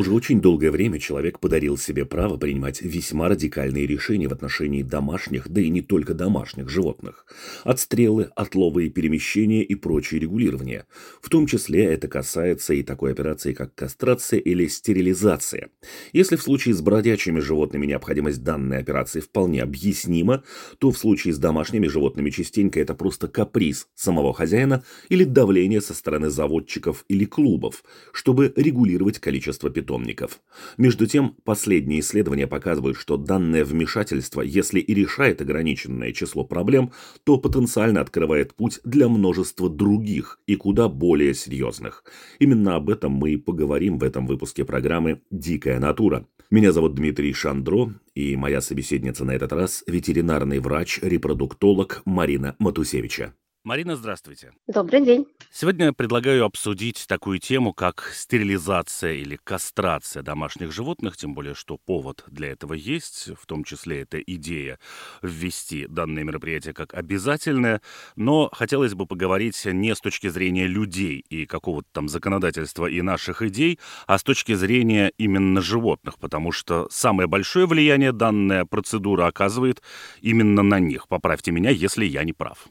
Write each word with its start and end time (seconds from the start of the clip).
Уже 0.00 0.14
очень 0.14 0.40
долгое 0.40 0.70
время 0.70 0.98
человек 0.98 1.40
подарил 1.40 1.76
себе 1.76 2.06
право 2.06 2.38
принимать 2.38 2.80
весьма 2.80 3.28
радикальные 3.28 3.86
решения 3.86 4.28
в 4.28 4.32
отношении 4.32 4.82
домашних, 4.82 5.46
да 5.50 5.60
и 5.60 5.68
не 5.68 5.82
только 5.82 6.14
домашних 6.14 6.70
животных. 6.70 7.26
Отстрелы, 7.64 8.30
отловы 8.34 8.86
и 8.86 8.88
перемещения 8.88 9.62
и 9.62 9.74
прочие 9.74 10.18
регулирования. 10.18 10.86
В 11.20 11.28
том 11.28 11.46
числе 11.46 11.84
это 11.84 12.08
касается 12.08 12.72
и 12.72 12.82
такой 12.82 13.12
операции, 13.12 13.52
как 13.52 13.74
кастрация 13.74 14.40
или 14.40 14.68
стерилизация. 14.68 15.68
Если 16.14 16.36
в 16.36 16.42
случае 16.42 16.74
с 16.74 16.80
бродячими 16.80 17.38
животными 17.38 17.84
необходимость 17.84 18.42
данной 18.42 18.78
операции 18.78 19.20
вполне 19.20 19.62
объяснима, 19.62 20.44
то 20.78 20.92
в 20.92 20.96
случае 20.96 21.34
с 21.34 21.38
домашними 21.38 21.88
животными 21.88 22.30
частенько 22.30 22.80
это 22.80 22.94
просто 22.94 23.28
каприз 23.28 23.86
самого 23.96 24.32
хозяина 24.32 24.82
или 25.10 25.24
давление 25.24 25.82
со 25.82 25.92
стороны 25.92 26.30
заводчиков 26.30 27.04
или 27.08 27.26
клубов, 27.26 27.84
чтобы 28.14 28.50
регулировать 28.56 29.18
количество 29.18 29.68
питомцев 29.68 29.89
питомников. 29.90 30.40
Между 30.78 31.06
тем, 31.06 31.36
последние 31.44 32.00
исследования 32.00 32.46
показывают, 32.46 32.96
что 32.96 33.16
данное 33.16 33.64
вмешательство, 33.64 34.40
если 34.42 34.78
и 34.78 34.94
решает 34.94 35.40
ограниченное 35.40 36.12
число 36.12 36.44
проблем, 36.44 36.92
то 37.24 37.38
потенциально 37.38 38.00
открывает 38.00 38.54
путь 38.54 38.80
для 38.84 39.08
множества 39.08 39.68
других 39.68 40.38
и 40.46 40.54
куда 40.56 40.88
более 40.88 41.34
серьезных. 41.34 42.04
Именно 42.38 42.76
об 42.76 42.88
этом 42.88 43.12
мы 43.12 43.32
и 43.32 43.36
поговорим 43.36 43.98
в 43.98 44.04
этом 44.04 44.26
выпуске 44.26 44.64
программы 44.64 45.20
«Дикая 45.30 45.80
натура». 45.80 46.26
Меня 46.50 46.72
зовут 46.72 46.94
Дмитрий 46.94 47.32
Шандро, 47.32 47.94
и 48.14 48.36
моя 48.36 48.60
собеседница 48.60 49.24
на 49.24 49.32
этот 49.32 49.52
раз– 49.52 49.84
ветеринарный 49.86 50.58
врач-репродуктолог 50.58 52.02
Марина 52.04 52.56
Матусевича. 52.58 53.34
Марина, 53.62 53.94
здравствуйте. 53.94 54.52
Добрый 54.68 55.04
день. 55.04 55.26
Сегодня 55.52 55.92
предлагаю 55.92 56.46
обсудить 56.46 57.04
такую 57.06 57.40
тему, 57.40 57.74
как 57.74 58.10
стерилизация 58.14 59.12
или 59.12 59.36
кастрация 59.36 60.22
домашних 60.22 60.72
животных, 60.72 61.18
тем 61.18 61.34
более, 61.34 61.54
что 61.54 61.76
повод 61.76 62.24
для 62.28 62.52
этого 62.52 62.72
есть, 62.72 63.28
в 63.38 63.44
том 63.44 63.64
числе 63.64 64.00
это 64.00 64.18
идея 64.18 64.78
ввести 65.20 65.86
данное 65.86 66.24
мероприятие 66.24 66.72
как 66.72 66.94
обязательное, 66.94 67.82
но 68.16 68.48
хотелось 68.50 68.94
бы 68.94 69.04
поговорить 69.04 69.62
не 69.66 69.94
с 69.94 70.00
точки 70.00 70.28
зрения 70.28 70.66
людей 70.66 71.22
и 71.28 71.44
какого-то 71.44 71.88
там 71.92 72.08
законодательства 72.08 72.86
и 72.86 73.02
наших 73.02 73.42
идей, 73.42 73.78
а 74.06 74.16
с 74.16 74.22
точки 74.22 74.54
зрения 74.54 75.12
именно 75.18 75.60
животных, 75.60 76.18
потому 76.18 76.50
что 76.50 76.88
самое 76.90 77.28
большое 77.28 77.66
влияние 77.66 78.12
данная 78.12 78.64
процедура 78.64 79.26
оказывает 79.26 79.82
именно 80.22 80.62
на 80.62 80.80
них. 80.80 81.08
Поправьте 81.08 81.50
меня, 81.50 81.68
если 81.68 82.06
я 82.06 82.24
не 82.24 82.32
прав. 82.32 82.70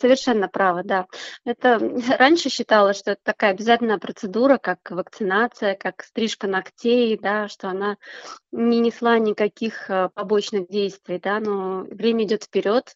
Совершенно 0.00 0.48
правы, 0.48 0.82
да. 0.84 1.06
Это 1.44 1.78
раньше 2.18 2.50
считалось, 2.50 2.98
что 2.98 3.12
это 3.12 3.20
такая 3.24 3.50
обязательная 3.50 3.98
процедура, 3.98 4.58
как 4.58 4.90
вакцинация, 4.90 5.74
как 5.74 6.04
стрижка 6.04 6.46
ногтей, 6.46 7.18
да, 7.18 7.48
что 7.48 7.68
она 7.68 7.96
не 8.52 8.80
несла 8.80 9.18
никаких 9.18 9.90
э, 9.90 10.08
побочных 10.14 10.68
действий, 10.68 11.18
да, 11.18 11.40
но 11.40 11.82
время 11.90 12.24
идет 12.24 12.44
вперед, 12.44 12.94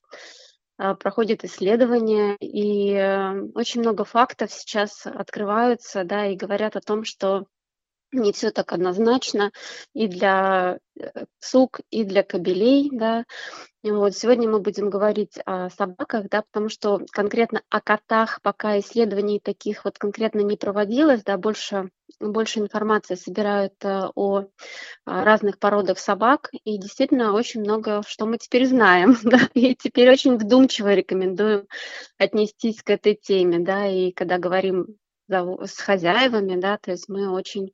э, 0.78 0.94
проходят 0.94 1.44
исследования, 1.44 2.36
и 2.38 2.92
э, 2.92 3.48
очень 3.54 3.80
много 3.80 4.04
фактов 4.04 4.52
сейчас 4.52 5.04
открываются, 5.06 6.04
да, 6.04 6.26
и 6.26 6.36
говорят 6.36 6.76
о 6.76 6.80
том, 6.80 7.04
что 7.04 7.46
не 8.12 8.32
все 8.32 8.50
так 8.50 8.72
однозначно 8.72 9.52
и 9.94 10.06
для 10.06 10.78
сук, 11.38 11.80
и 11.90 12.04
для 12.04 12.22
кобелей, 12.22 12.90
да. 12.92 13.24
Вот, 13.82 14.14
сегодня 14.14 14.48
мы 14.48 14.60
будем 14.60 14.90
говорить 14.90 15.38
о 15.44 15.68
собаках, 15.70 16.28
да, 16.28 16.42
потому 16.42 16.68
что 16.68 17.00
конкретно 17.10 17.62
о 17.68 17.80
котах 17.80 18.40
пока 18.42 18.78
исследований 18.78 19.40
таких 19.40 19.84
вот 19.84 19.98
конкретно 19.98 20.40
не 20.40 20.56
проводилось, 20.56 21.24
да, 21.24 21.36
больше, 21.36 21.90
больше 22.20 22.60
информации 22.60 23.16
собирают 23.16 23.74
э, 23.82 24.08
о 24.14 24.44
разных 25.04 25.58
породах 25.58 25.98
собак, 25.98 26.50
и 26.64 26.78
действительно 26.78 27.32
очень 27.32 27.60
много, 27.60 28.02
что 28.06 28.26
мы 28.26 28.38
теперь 28.38 28.66
знаем, 28.66 29.16
да, 29.24 29.40
и 29.54 29.74
теперь 29.74 30.10
очень 30.10 30.36
вдумчиво 30.36 30.94
рекомендуем 30.94 31.66
отнестись 32.18 32.82
к 32.82 32.90
этой 32.90 33.18
теме, 33.20 33.58
да, 33.58 33.86
и 33.86 34.12
когда 34.12 34.38
говорим 34.38 34.96
с 35.28 35.78
хозяевами, 35.78 36.60
да, 36.60 36.78
то 36.78 36.90
есть 36.90 37.08
мы 37.08 37.30
очень 37.30 37.72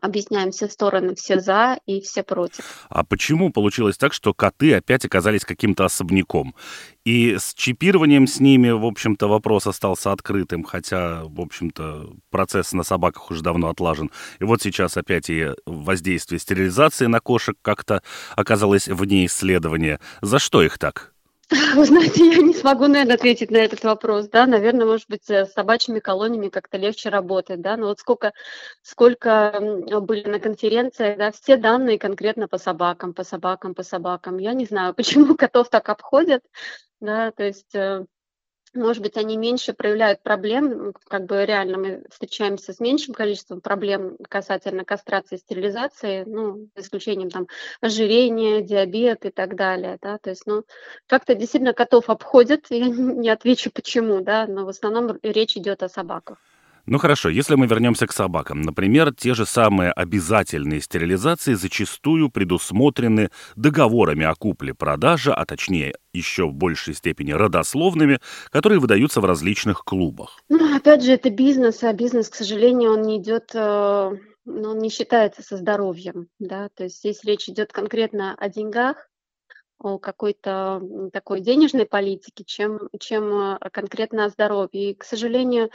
объясняем 0.00 0.50
все 0.50 0.68
стороны, 0.68 1.14
все 1.14 1.40
за 1.40 1.78
и 1.86 2.00
все 2.00 2.22
против. 2.22 2.86
А 2.88 3.04
почему 3.04 3.50
получилось 3.50 3.96
так, 3.96 4.12
что 4.12 4.34
коты 4.34 4.74
опять 4.74 5.04
оказались 5.04 5.44
каким-то 5.44 5.84
особняком? 5.84 6.54
И 7.04 7.36
с 7.38 7.54
чипированием 7.54 8.26
с 8.26 8.40
ними, 8.40 8.70
в 8.70 8.84
общем-то, 8.84 9.28
вопрос 9.28 9.66
остался 9.66 10.12
открытым, 10.12 10.64
хотя, 10.64 11.22
в 11.24 11.40
общем-то, 11.40 12.10
процесс 12.30 12.72
на 12.72 12.82
собаках 12.82 13.30
уже 13.30 13.42
давно 13.42 13.68
отлажен. 13.68 14.10
И 14.40 14.44
вот 14.44 14.62
сейчас 14.62 14.96
опять 14.96 15.30
и 15.30 15.50
воздействие 15.66 16.38
стерилизации 16.38 17.06
на 17.06 17.20
кошек 17.20 17.56
как-то 17.62 18.02
оказалось 18.34 18.88
вне 18.88 19.26
исследования. 19.26 20.00
За 20.22 20.38
что 20.38 20.62
их 20.62 20.78
так? 20.78 21.15
Вы 21.76 21.84
знаете, 21.84 22.26
я 22.28 22.42
не 22.42 22.52
смогу, 22.52 22.88
наверное, 22.88 23.14
ответить 23.14 23.52
на 23.52 23.58
этот 23.58 23.84
вопрос, 23.84 24.28
да, 24.28 24.46
наверное, 24.46 24.84
может 24.84 25.08
быть, 25.08 25.30
с 25.30 25.52
собачьими 25.52 26.00
колониями 26.00 26.48
как-то 26.48 26.76
легче 26.76 27.08
работать, 27.08 27.60
да, 27.60 27.76
но 27.76 27.86
вот 27.86 28.00
сколько, 28.00 28.32
сколько 28.82 29.56
были 30.00 30.28
на 30.28 30.40
конференциях, 30.40 31.18
да, 31.18 31.30
все 31.30 31.56
данные 31.56 32.00
конкретно 32.00 32.48
по 32.48 32.58
собакам, 32.58 33.14
по 33.14 33.22
собакам, 33.22 33.74
по 33.74 33.84
собакам, 33.84 34.38
я 34.38 34.54
не 34.54 34.64
знаю, 34.64 34.92
почему 34.96 35.36
котов 35.36 35.68
так 35.68 35.88
обходят, 35.88 36.42
да, 37.00 37.30
то 37.30 37.44
есть 37.44 37.74
э, 37.76 38.04
может 38.76 39.02
быть, 39.02 39.16
они 39.16 39.36
меньше 39.36 39.72
проявляют 39.72 40.22
проблем, 40.22 40.92
как 41.08 41.26
бы 41.26 41.44
реально 41.44 41.78
мы 41.78 42.04
встречаемся 42.10 42.72
с 42.72 42.80
меньшим 42.80 43.14
количеством 43.14 43.60
проблем 43.60 44.16
касательно 44.28 44.84
кастрации, 44.84 45.36
стерилизации, 45.36 46.24
ну, 46.24 46.68
за 46.74 46.82
исключением 46.82 47.30
там 47.30 47.46
ожирения, 47.80 48.62
диабет 48.62 49.24
и 49.24 49.30
так 49.30 49.56
далее, 49.56 49.98
да, 50.00 50.18
то 50.18 50.30
есть, 50.30 50.46
ну, 50.46 50.64
как-то 51.06 51.34
действительно 51.34 51.72
котов 51.72 52.10
обходят, 52.10 52.66
я 52.70 52.88
не 52.88 53.28
отвечу 53.28 53.70
почему, 53.72 54.20
да, 54.20 54.46
но 54.46 54.64
в 54.64 54.68
основном 54.68 55.18
речь 55.22 55.56
идет 55.56 55.82
о 55.82 55.88
собаках. 55.88 56.38
Ну 56.86 56.98
хорошо, 56.98 57.28
если 57.28 57.56
мы 57.56 57.66
вернемся 57.66 58.06
к 58.06 58.12
собакам. 58.12 58.62
Например, 58.62 59.12
те 59.12 59.34
же 59.34 59.44
самые 59.44 59.90
обязательные 59.90 60.80
стерилизации 60.80 61.54
зачастую 61.54 62.30
предусмотрены 62.30 63.30
договорами 63.56 64.24
о 64.24 64.34
купле-продаже, 64.36 65.32
а 65.32 65.44
точнее 65.44 65.94
еще 66.12 66.46
в 66.46 66.54
большей 66.54 66.94
степени 66.94 67.32
родословными, 67.32 68.20
которые 68.50 68.78
выдаются 68.78 69.20
в 69.20 69.24
различных 69.24 69.84
клубах. 69.84 70.40
Ну, 70.48 70.76
опять 70.76 71.02
же, 71.02 71.12
это 71.12 71.28
бизнес, 71.30 71.82
а 71.82 71.92
бизнес, 71.92 72.28
к 72.28 72.36
сожалению, 72.36 72.92
он 72.92 73.02
не 73.02 73.18
идет 73.18 73.50
э, 73.54 74.12
но 74.46 74.70
он 74.70 74.78
не 74.78 74.88
считается 74.88 75.42
со 75.42 75.56
здоровьем, 75.56 76.28
да, 76.38 76.68
то 76.74 76.84
есть 76.84 76.98
здесь 76.98 77.24
речь 77.24 77.48
идет 77.48 77.72
конкретно 77.72 78.34
о 78.38 78.48
деньгах, 78.48 79.08
о 79.78 79.98
какой-то 79.98 80.82
такой 81.12 81.40
денежной 81.40 81.86
политике, 81.86 82.44
чем, 82.44 82.88
чем 82.98 83.56
э, 83.56 83.58
конкретно 83.70 84.24
о 84.24 84.28
здоровье. 84.28 84.90
И, 84.90 84.94
к 84.94 85.04
сожалению, 85.04 85.70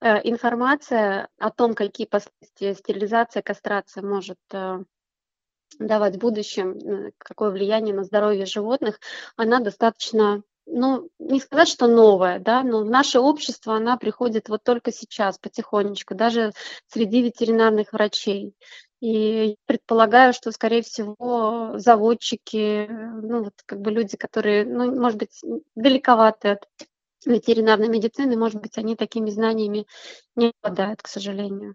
э, 0.00 0.20
информация 0.28 1.28
о 1.38 1.50
том, 1.50 1.74
какие 1.74 2.06
последствия 2.06 2.74
стерилизация, 2.74 3.42
кастрация 3.42 4.02
может 4.02 4.38
э, 4.52 4.78
давать 5.78 6.16
в 6.16 6.18
будущем, 6.18 7.12
какое 7.18 7.50
влияние 7.50 7.94
на 7.94 8.04
здоровье 8.04 8.46
животных, 8.46 9.00
она 9.36 9.60
достаточно 9.60 10.42
ну, 10.66 11.08
не 11.18 11.40
сказать, 11.40 11.68
что 11.68 11.88
новая, 11.88 12.38
да, 12.38 12.62
но 12.62 12.82
в 12.82 12.90
наше 12.90 13.18
общество 13.18 13.74
она 13.74 13.96
приходит 13.96 14.48
вот 14.48 14.62
только 14.62 14.92
сейчас, 14.92 15.38
потихонечку, 15.38 16.14
даже 16.14 16.52
среди 16.86 17.22
ветеринарных 17.22 17.92
врачей. 17.92 18.54
И 19.02 19.56
предполагаю, 19.66 20.32
что, 20.32 20.52
скорее 20.52 20.82
всего, 20.82 21.72
заводчики, 21.74 22.86
ну, 22.88 23.42
вот 23.42 23.54
как 23.66 23.80
бы 23.80 23.90
люди, 23.90 24.16
которые, 24.16 24.64
ну, 24.64 24.94
может 24.94 25.18
быть, 25.18 25.40
далековаты 25.74 26.50
от 26.50 26.68
ветеринарной 27.26 27.88
медицины, 27.88 28.36
может 28.36 28.60
быть, 28.60 28.78
они 28.78 28.94
такими 28.94 29.28
знаниями 29.30 29.86
не 30.36 30.52
обладают, 30.62 31.02
к 31.02 31.08
сожалению. 31.08 31.74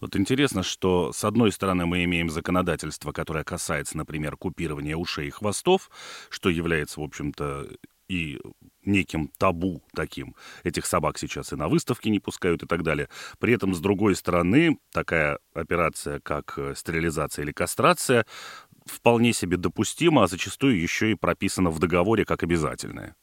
Вот 0.00 0.14
интересно, 0.14 0.62
что 0.62 1.12
с 1.12 1.24
одной 1.24 1.50
стороны 1.50 1.86
мы 1.86 2.04
имеем 2.04 2.30
законодательство, 2.30 3.10
которое 3.10 3.42
касается, 3.42 3.96
например, 3.96 4.36
купирования 4.36 4.94
ушей 4.94 5.28
и 5.28 5.30
хвостов, 5.30 5.90
что 6.28 6.50
является, 6.50 7.00
в 7.00 7.02
общем-то, 7.02 7.66
и 8.08 8.38
неким 8.84 9.28
табу 9.38 9.82
таким. 9.94 10.34
Этих 10.62 10.86
собак 10.86 11.18
сейчас 11.18 11.52
и 11.52 11.56
на 11.56 11.68
выставке 11.68 12.10
не 12.10 12.20
пускают 12.20 12.62
и 12.62 12.66
так 12.66 12.82
далее. 12.82 13.08
При 13.38 13.54
этом, 13.54 13.74
с 13.74 13.80
другой 13.80 14.14
стороны, 14.14 14.78
такая 14.92 15.38
операция, 15.54 16.20
как 16.20 16.54
э, 16.58 16.74
стерилизация 16.76 17.44
или 17.44 17.52
кастрация, 17.52 18.26
вполне 18.84 19.32
себе 19.32 19.56
допустима, 19.56 20.24
а 20.24 20.26
зачастую 20.26 20.80
еще 20.80 21.12
и 21.12 21.14
прописана 21.14 21.70
в 21.70 21.78
договоре 21.78 22.24
как 22.24 22.42
обязательная. 22.42 23.16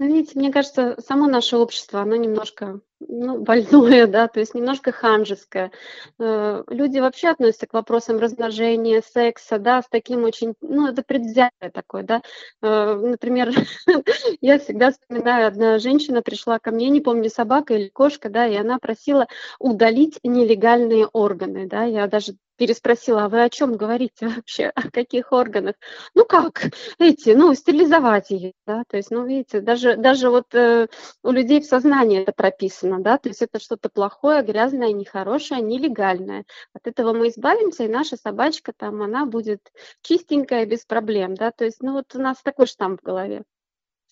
Ну, 0.00 0.06
видите, 0.06 0.38
мне 0.38 0.52
кажется, 0.52 0.96
само 1.04 1.26
наше 1.26 1.56
общество, 1.56 2.00
оно 2.00 2.14
немножко 2.14 2.80
ну, 3.00 3.38
больное, 3.42 4.06
да, 4.06 4.28
то 4.28 4.38
есть 4.38 4.54
немножко 4.54 4.92
ханжеское. 4.92 5.72
Э, 6.20 6.62
люди 6.68 6.98
вообще 7.00 7.28
относятся 7.28 7.66
к 7.66 7.72
вопросам 7.72 8.18
размножения, 8.18 9.02
секса, 9.02 9.58
да, 9.58 9.82
с 9.82 9.88
таким 9.88 10.22
очень, 10.22 10.54
ну, 10.60 10.86
это 10.86 11.02
предвзятое 11.02 11.70
такое, 11.72 12.04
да. 12.04 12.22
Э, 12.62 12.94
например, 12.94 13.50
я 14.40 14.60
всегда 14.60 14.92
вспоминаю, 14.92 15.48
одна 15.48 15.78
женщина 15.80 16.22
пришла 16.22 16.60
ко 16.60 16.70
мне, 16.70 16.90
не 16.90 17.00
помню, 17.00 17.28
собака 17.28 17.74
или 17.74 17.88
кошка, 17.88 18.30
да, 18.30 18.46
и 18.46 18.54
она 18.54 18.78
просила 18.78 19.26
удалить 19.58 20.20
нелегальные 20.22 21.06
органы, 21.08 21.66
да, 21.66 21.82
я 21.82 22.06
даже 22.06 22.34
переспросила, 22.58 23.24
а 23.24 23.28
вы 23.28 23.42
о 23.42 23.48
чем 23.48 23.76
говорите 23.76 24.28
вообще, 24.28 24.66
о 24.74 24.90
каких 24.90 25.32
органах? 25.32 25.76
Ну 26.14 26.24
как, 26.26 26.70
эти, 26.98 27.30
ну, 27.30 27.54
стерилизовать 27.54 28.30
ее, 28.30 28.52
да, 28.66 28.82
то 28.88 28.96
есть, 28.98 29.10
ну, 29.10 29.24
видите, 29.24 29.60
даже, 29.60 29.96
даже 29.96 30.28
вот 30.28 30.54
э, 30.54 30.88
у 31.22 31.30
людей 31.30 31.60
в 31.60 31.64
сознании 31.64 32.22
это 32.22 32.32
прописано, 32.32 33.00
да, 33.00 33.16
то 33.16 33.28
есть 33.30 33.40
это 33.40 33.60
что-то 33.60 33.88
плохое, 33.88 34.42
грязное, 34.42 34.92
нехорошее, 34.92 35.62
нелегальное. 35.62 36.44
От 36.74 36.86
этого 36.86 37.12
мы 37.12 37.28
избавимся, 37.28 37.84
и 37.84 37.88
наша 37.88 38.16
собачка 38.16 38.72
там, 38.76 39.02
она 39.02 39.24
будет 39.24 39.60
чистенькая, 40.02 40.66
без 40.66 40.84
проблем, 40.84 41.34
да, 41.34 41.52
то 41.52 41.64
есть, 41.64 41.82
ну, 41.82 41.92
вот 41.92 42.14
у 42.14 42.20
нас 42.20 42.42
такой 42.42 42.66
штамп 42.66 43.00
в 43.00 43.04
голове 43.04 43.44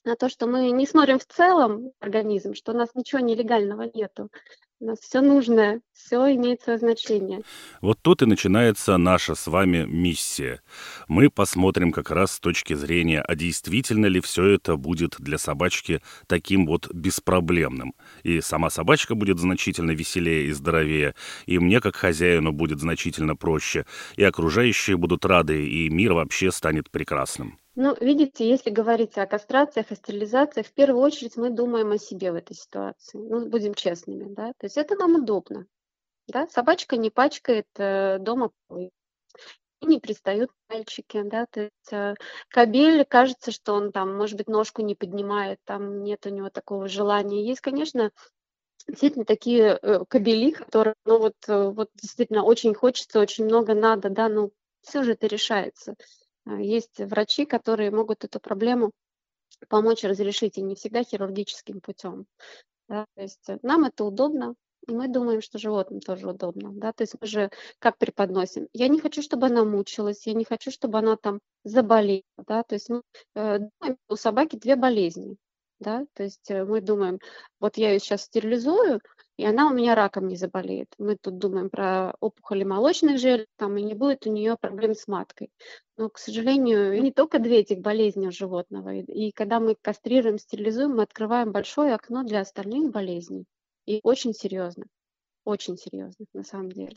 на 0.06 0.14
то, 0.14 0.28
что 0.28 0.46
мы 0.46 0.70
не 0.70 0.86
смотрим 0.86 1.18
в 1.18 1.26
целом 1.26 1.90
организм, 1.98 2.54
что 2.54 2.72
у 2.72 2.76
нас 2.76 2.90
ничего 2.94 3.20
нелегального 3.20 3.90
нету. 3.92 4.30
У 4.78 4.84
нас 4.84 4.98
все 5.00 5.22
нужное, 5.22 5.80
все 5.94 6.34
имеет 6.34 6.60
свое 6.60 6.78
значение. 6.78 7.40
Вот 7.80 7.98
тут 8.02 8.20
и 8.20 8.26
начинается 8.26 8.98
наша 8.98 9.34
с 9.34 9.46
вами 9.46 9.86
миссия. 9.88 10.60
Мы 11.08 11.30
посмотрим 11.30 11.92
как 11.92 12.10
раз 12.10 12.32
с 12.32 12.40
точки 12.40 12.74
зрения, 12.74 13.22
а 13.22 13.34
действительно 13.34 14.04
ли 14.04 14.20
все 14.20 14.44
это 14.44 14.76
будет 14.76 15.16
для 15.18 15.38
собачки 15.38 16.02
таким 16.26 16.66
вот 16.66 16.92
беспроблемным. 16.92 17.94
И 18.22 18.42
сама 18.42 18.68
собачка 18.68 19.14
будет 19.14 19.38
значительно 19.38 19.92
веселее 19.92 20.48
и 20.48 20.52
здоровее, 20.52 21.14
и 21.46 21.58
мне 21.58 21.80
как 21.80 21.96
хозяину 21.96 22.52
будет 22.52 22.78
значительно 22.78 23.34
проще, 23.34 23.86
и 24.16 24.24
окружающие 24.24 24.98
будут 24.98 25.24
рады, 25.24 25.66
и 25.66 25.88
мир 25.88 26.12
вообще 26.12 26.52
станет 26.52 26.90
прекрасным. 26.90 27.58
Ну, 27.78 27.94
видите, 28.00 28.48
если 28.48 28.70
говорить 28.70 29.18
о 29.18 29.26
кастрациях, 29.26 29.90
о 29.90 29.96
стерилизациях, 29.96 30.66
в 30.66 30.72
первую 30.72 31.02
очередь 31.02 31.36
мы 31.36 31.50
думаем 31.50 31.92
о 31.92 31.98
себе 31.98 32.32
в 32.32 32.34
этой 32.34 32.56
ситуации. 32.56 33.18
Ну, 33.18 33.50
будем 33.50 33.74
честными, 33.74 34.32
да. 34.32 34.52
То 34.58 34.64
есть 34.64 34.78
это 34.78 34.94
нам 34.94 35.16
удобно. 35.16 35.66
Да? 36.26 36.46
Собачка 36.48 36.96
не 36.96 37.10
пачкает 37.10 37.66
э, 37.76 38.18
дома 38.18 38.50
полы, 38.66 38.90
не 39.82 40.00
пристают 40.00 40.50
мальчики, 40.70 41.22
да, 41.22 41.46
то 41.50 41.60
есть 41.60 41.92
э, 41.92 42.14
кобель, 42.48 43.04
кажется, 43.04 43.52
что 43.52 43.74
он 43.74 43.92
там, 43.92 44.16
может 44.16 44.36
быть, 44.38 44.48
ножку 44.48 44.82
не 44.82 44.94
поднимает, 44.94 45.58
там 45.64 46.02
нет 46.02 46.24
у 46.26 46.30
него 46.30 46.48
такого 46.50 46.88
желания. 46.88 47.46
Есть, 47.46 47.60
конечно, 47.60 48.10
действительно 48.88 49.24
такие 49.26 49.78
э, 49.80 50.04
кобели, 50.08 50.52
которые, 50.52 50.94
ну 51.04 51.18
вот, 51.18 51.36
э, 51.46 51.68
вот 51.68 51.90
действительно 51.94 52.42
очень 52.42 52.74
хочется, 52.74 53.20
очень 53.20 53.44
много 53.44 53.74
надо, 53.74 54.08
да, 54.08 54.28
ну 54.28 54.50
все 54.80 55.02
же 55.02 55.12
это 55.12 55.26
решается. 55.26 55.94
А, 56.46 56.60
есть 56.60 56.98
врачи, 56.98 57.44
которые 57.44 57.90
могут 57.90 58.24
эту 58.24 58.40
проблему 58.40 58.92
помочь 59.68 60.04
разрешить, 60.04 60.58
и 60.58 60.62
не 60.62 60.74
всегда 60.74 61.02
хирургическим 61.02 61.80
путем. 61.80 62.26
Да, 62.88 63.06
то 63.14 63.22
есть 63.22 63.48
э, 63.48 63.58
нам 63.62 63.84
это 63.84 64.04
удобно, 64.04 64.54
и 64.86 64.92
мы 64.92 65.08
думаем, 65.08 65.42
что 65.42 65.58
животным 65.58 66.00
тоже 66.00 66.28
удобно. 66.28 66.70
Да? 66.72 66.92
То 66.92 67.02
есть 67.02 67.14
мы 67.20 67.26
же 67.26 67.50
как 67.80 67.98
преподносим? 67.98 68.68
Я 68.72 68.88
не 68.88 69.00
хочу, 69.00 69.22
чтобы 69.22 69.46
она 69.46 69.64
мучилась, 69.64 70.26
я 70.26 70.34
не 70.34 70.44
хочу, 70.44 70.70
чтобы 70.70 70.98
она 70.98 71.16
там 71.16 71.40
заболела. 71.64 72.22
Да? 72.46 72.62
То 72.62 72.76
есть 72.76 72.88
мы 72.88 73.02
э, 73.34 73.58
думаем, 73.58 73.98
у 74.08 74.16
собаки 74.16 74.56
две 74.56 74.76
болезни. 74.76 75.36
Да? 75.80 76.06
То 76.14 76.22
есть 76.22 76.50
э, 76.50 76.64
мы 76.64 76.80
думаем, 76.80 77.18
вот 77.58 77.76
я 77.76 77.92
ее 77.92 77.98
сейчас 77.98 78.22
стерилизую, 78.22 79.00
и 79.36 79.44
она 79.44 79.70
у 79.70 79.74
меня 79.74 79.94
раком 79.94 80.28
не 80.28 80.36
заболеет. 80.36 80.94
Мы 80.98 81.16
тут 81.16 81.38
думаем 81.38 81.68
про 81.68 82.14
опухоли 82.20 82.64
молочных 82.64 83.18
желез, 83.18 83.46
там, 83.56 83.76
и 83.76 83.82
не 83.82 83.94
будет 83.94 84.26
у 84.26 84.32
нее 84.32 84.56
проблем 84.58 84.94
с 84.94 85.06
маткой. 85.06 85.50
Но, 85.98 86.08
к 86.08 86.18
сожалению, 86.18 87.02
не 87.02 87.12
только 87.12 87.38
две 87.38 87.60
этих 87.60 87.80
болезни 87.80 88.26
у 88.26 88.30
животного. 88.30 88.94
И, 88.94 89.28
и 89.28 89.32
когда 89.32 89.60
мы 89.60 89.76
кастрируем, 89.80 90.38
стерилизуем, 90.38 90.96
мы 90.96 91.02
открываем 91.02 91.52
большое 91.52 91.94
окно 91.94 92.22
для 92.22 92.40
остальных 92.40 92.90
болезней. 92.92 93.44
И 93.84 94.00
очень 94.02 94.32
серьезно, 94.32 94.86
очень 95.44 95.76
серьезно 95.76 96.24
на 96.32 96.42
самом 96.42 96.72
деле. 96.72 96.94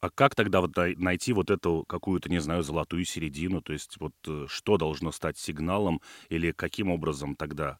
А 0.00 0.10
как 0.10 0.34
тогда 0.34 0.60
вот 0.60 0.76
найти 0.76 1.32
вот 1.32 1.50
эту 1.50 1.84
какую-то, 1.88 2.28
не 2.28 2.38
знаю, 2.38 2.62
золотую 2.62 3.04
середину? 3.06 3.62
То 3.62 3.72
есть 3.72 3.96
вот 3.98 4.12
э, 4.28 4.44
что 4.46 4.76
должно 4.76 5.10
стать 5.10 5.38
сигналом 5.38 6.02
или 6.28 6.52
каким 6.52 6.90
образом 6.90 7.34
тогда 7.34 7.78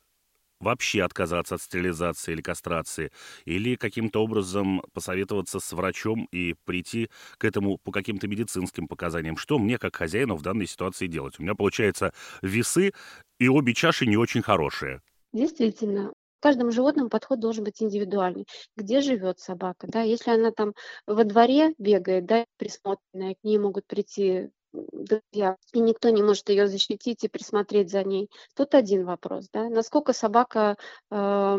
вообще 0.60 1.02
отказаться 1.02 1.56
от 1.56 1.62
стерилизации 1.62 2.32
или 2.32 2.42
кастрации, 2.42 3.12
или 3.44 3.76
каким-то 3.76 4.22
образом 4.22 4.82
посоветоваться 4.92 5.60
с 5.60 5.72
врачом 5.72 6.26
и 6.32 6.54
прийти 6.64 7.10
к 7.38 7.44
этому 7.44 7.78
по 7.78 7.92
каким-то 7.92 8.28
медицинским 8.28 8.88
показаниям. 8.88 9.36
Что 9.36 9.58
мне, 9.58 9.78
как 9.78 9.96
хозяину, 9.96 10.36
в 10.36 10.42
данной 10.42 10.66
ситуации 10.66 11.06
делать? 11.06 11.38
У 11.38 11.42
меня, 11.42 11.54
получается, 11.54 12.12
весы, 12.42 12.92
и 13.38 13.48
обе 13.48 13.74
чаши 13.74 14.06
не 14.06 14.16
очень 14.16 14.42
хорошие. 14.42 15.00
Действительно, 15.32 16.12
каждому 16.40 16.70
животному 16.72 17.08
подход 17.10 17.40
должен 17.40 17.64
быть 17.64 17.82
индивидуальный. 17.82 18.46
Где 18.76 19.00
живет 19.00 19.38
собака, 19.38 19.86
да, 19.88 20.02
если 20.02 20.30
она 20.30 20.50
там 20.50 20.72
во 21.06 21.24
дворе 21.24 21.74
бегает, 21.78 22.26
да, 22.26 22.46
присмотренная, 22.56 23.34
к 23.34 23.44
ней 23.44 23.58
могут 23.58 23.86
прийти 23.86 24.50
друзья, 24.92 25.56
и 25.72 25.80
никто 25.80 26.08
не 26.10 26.22
может 26.22 26.48
ее 26.48 26.68
защитить 26.68 27.24
и 27.24 27.28
присмотреть 27.28 27.90
за 27.90 28.04
ней. 28.04 28.30
Тут 28.54 28.74
один 28.74 29.04
вопрос, 29.04 29.48
да, 29.52 29.68
насколько 29.68 30.12
собака, 30.12 30.76
э, 31.10 31.16
э, 31.16 31.58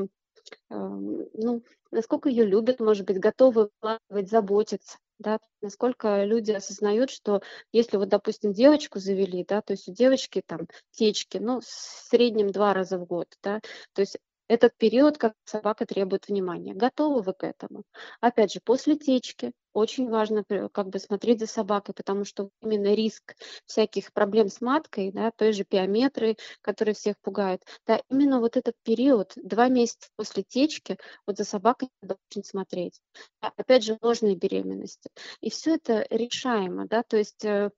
ну, 0.70 1.64
насколько 1.92 2.30
ее 2.30 2.46
любят, 2.46 2.80
может 2.80 3.06
быть, 3.06 3.20
готовы 3.20 3.70
вкладывать, 3.78 4.30
заботиться, 4.30 4.98
да, 5.20 5.40
насколько 5.62 6.24
люди 6.24 6.52
осознают, 6.52 7.10
что 7.10 7.42
если 7.72 7.98
вот, 7.98 8.10
допустим, 8.10 8.54
девочку 8.54 9.00
завели, 9.00 9.44
да, 9.48 9.62
то 9.62 9.74
есть 9.74 9.88
у 9.88 9.94
девочки 9.94 10.44
там 10.46 10.68
течки, 10.92 11.38
ну, 11.38 11.62
в 11.62 11.66
среднем 11.66 12.52
два 12.52 12.74
раза 12.74 12.98
в 12.98 13.06
год, 13.06 13.28
да, 13.42 13.62
то 13.94 14.02
есть 14.02 14.18
этот 14.48 14.76
период, 14.78 15.18
как 15.18 15.34
собака 15.46 15.86
требует 15.86 16.28
внимания. 16.28 16.74
Готовы 16.74 17.22
вы 17.22 17.34
к 17.34 17.44
этому? 17.44 17.84
Опять 18.22 18.54
же, 18.54 18.60
после 18.64 18.96
течки 18.96 19.52
очень 19.74 20.10
важно 20.10 20.44
как 20.72 20.88
бы 20.90 21.00
смотреть 21.00 21.40
за 21.40 21.48
собакой, 21.48 21.94
потому 21.94 22.26
что 22.26 22.50
именно 22.62 22.94
риск 22.96 23.36
всяких 23.66 24.12
проблем 24.12 24.50
с 24.50 24.60
маткой, 24.60 25.12
да, 25.12 25.32
той 25.32 25.54
же 25.54 25.66
пиометры, 25.66 26.36
которые 26.62 26.96
всех 26.96 27.16
пугают, 27.22 27.62
да, 27.86 28.02
именно 28.10 28.40
вот 28.40 28.58
этот 28.58 28.76
период, 28.84 29.34
два 29.36 29.68
месяца 29.68 30.10
после 30.16 30.44
течки, 30.44 30.98
вот 31.28 31.38
за 31.38 31.44
собакой 31.44 31.90
надо 32.02 32.18
очень 32.32 32.44
смотреть. 32.44 33.00
А, 33.42 33.52
опять 33.56 33.84
же, 33.84 33.98
ложные 34.02 34.36
беременности. 34.36 35.10
И 35.42 35.50
все 35.52 35.76
это 35.76 36.08
решаемо, 36.10 36.88
да, 36.88 37.04
то 37.04 37.18
есть 37.18 37.46
э, 37.46 37.70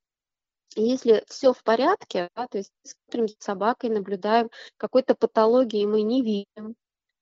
если 0.75 1.23
все 1.27 1.53
в 1.53 1.63
порядке, 1.63 2.29
да, 2.35 2.47
то 2.47 2.57
есть 2.57 2.71
смотрим 2.83 3.27
за 3.27 3.35
собакой, 3.39 3.89
наблюдаем 3.89 4.49
какой-то 4.77 5.15
патологии 5.15 5.85
мы 5.85 6.01
не 6.01 6.21
видим. 6.21 6.75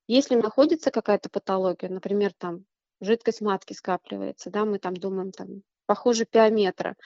Если 0.06 0.36
находится 0.36 0.90
какая-то 0.90 1.28
патология, 1.28 1.88
например, 1.88 2.32
там 2.38 2.64
жидкость 3.00 3.40
матки 3.40 3.72
скапливается, 3.72 4.50
да, 4.50 4.64
мы 4.64 4.78
там 4.78 4.94
думаем, 4.94 5.32
там, 5.32 5.62
похоже, 5.86 6.24
пиометра. 6.24 6.96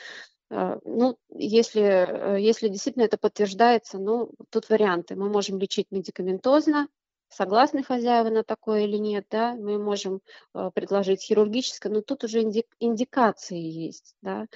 Э, 0.50 0.78
ну, 0.84 1.16
если, 1.30 1.82
э, 1.82 2.40
если 2.40 2.68
действительно 2.68 3.04
это 3.04 3.18
подтверждается, 3.18 3.98
ну, 3.98 4.30
тут 4.50 4.68
варианты. 4.68 5.16
Мы 5.16 5.28
можем 5.28 5.58
лечить 5.58 5.90
медикаментозно, 5.90 6.88
согласны 7.32 7.82
хозяева 7.82 8.30
на 8.30 8.44
такое 8.44 8.82
или 8.84 8.96
нет, 8.96 9.26
да, 9.30 9.54
мы 9.54 9.78
можем 9.78 10.20
э, 10.54 10.70
предложить 10.74 11.22
хирургическое, 11.22 11.92
но 11.92 12.02
тут 12.02 12.24
уже 12.24 12.42
инди, 12.42 12.64
индикации 12.80 13.58
есть, 13.58 14.14
да, 14.22 14.46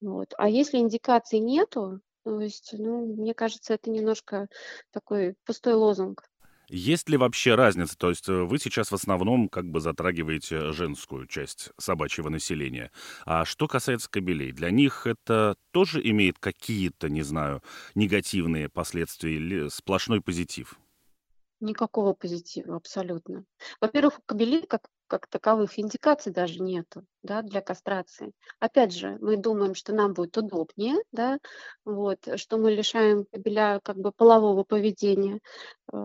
вот. 0.00 0.34
А 0.38 0.48
если 0.48 0.78
индикаций 0.78 1.38
нету, 1.38 2.00
то 2.24 2.40
есть, 2.40 2.74
ну, 2.78 3.06
мне 3.16 3.34
кажется, 3.34 3.74
это 3.74 3.90
немножко 3.90 4.48
такой 4.92 5.34
пустой 5.44 5.74
лозунг. 5.74 6.24
Есть 6.68 7.10
ли 7.10 7.18
вообще 7.18 7.54
разница? 7.54 7.96
То 7.98 8.08
есть 8.08 8.28
э, 8.28 8.32
вы 8.32 8.58
сейчас 8.58 8.90
в 8.90 8.94
основном 8.94 9.48
как 9.48 9.66
бы 9.66 9.80
затрагиваете 9.80 10.72
женскую 10.72 11.26
часть 11.26 11.70
собачьего 11.78 12.30
населения. 12.30 12.90
А 13.26 13.44
что 13.44 13.68
касается 13.68 14.08
кобелей, 14.10 14.52
для 14.52 14.70
них 14.70 15.06
это 15.06 15.56
тоже 15.72 16.00
имеет 16.02 16.38
какие-то, 16.38 17.10
не 17.10 17.22
знаю, 17.22 17.62
негативные 17.94 18.70
последствия 18.70 19.36
или 19.36 19.68
сплошной 19.68 20.22
позитив? 20.22 20.78
Никакого 21.64 22.12
позитива 22.12 22.76
абсолютно. 22.76 23.44
Во-первых, 23.80 24.18
у 24.18 24.22
кобелей, 24.26 24.66
как 24.66 24.82
как 25.06 25.26
таковых 25.28 25.78
индикаций 25.78 26.32
даже 26.32 26.62
нету, 26.62 27.04
да, 27.22 27.42
для 27.42 27.60
кастрации. 27.60 28.32
Опять 28.58 28.92
же, 28.92 29.18
мы 29.20 29.36
думаем, 29.36 29.74
что 29.74 29.92
нам 29.94 30.14
будет 30.14 30.36
удобнее, 30.36 30.96
да, 31.12 31.38
вот, 31.84 32.18
что 32.36 32.56
мы 32.56 32.72
лишаем 32.72 33.26
кобеля 33.30 33.80
как 33.82 33.96
бы 33.96 34.12
полового 34.12 34.64
поведения, 34.64 35.40
э, 35.92 35.96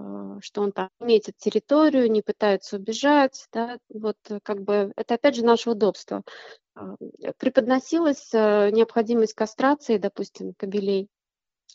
что 0.41 0.61
он 0.61 0.73
там 0.73 0.89
метит 0.99 1.37
территорию, 1.37 2.11
не 2.11 2.21
пытается 2.21 2.75
убежать, 2.75 3.47
да, 3.53 3.79
вот 3.89 4.17
как 4.43 4.61
бы 4.61 4.91
это 4.95 5.15
опять 5.15 5.35
же 5.35 5.45
наше 5.45 5.71
удобство. 5.71 6.23
А, 6.75 6.95
преподносилась 7.37 8.29
э, 8.33 8.69
необходимость 8.71 9.33
кастрации, 9.33 9.97
допустим, 9.97 10.53
кобелей, 10.57 11.07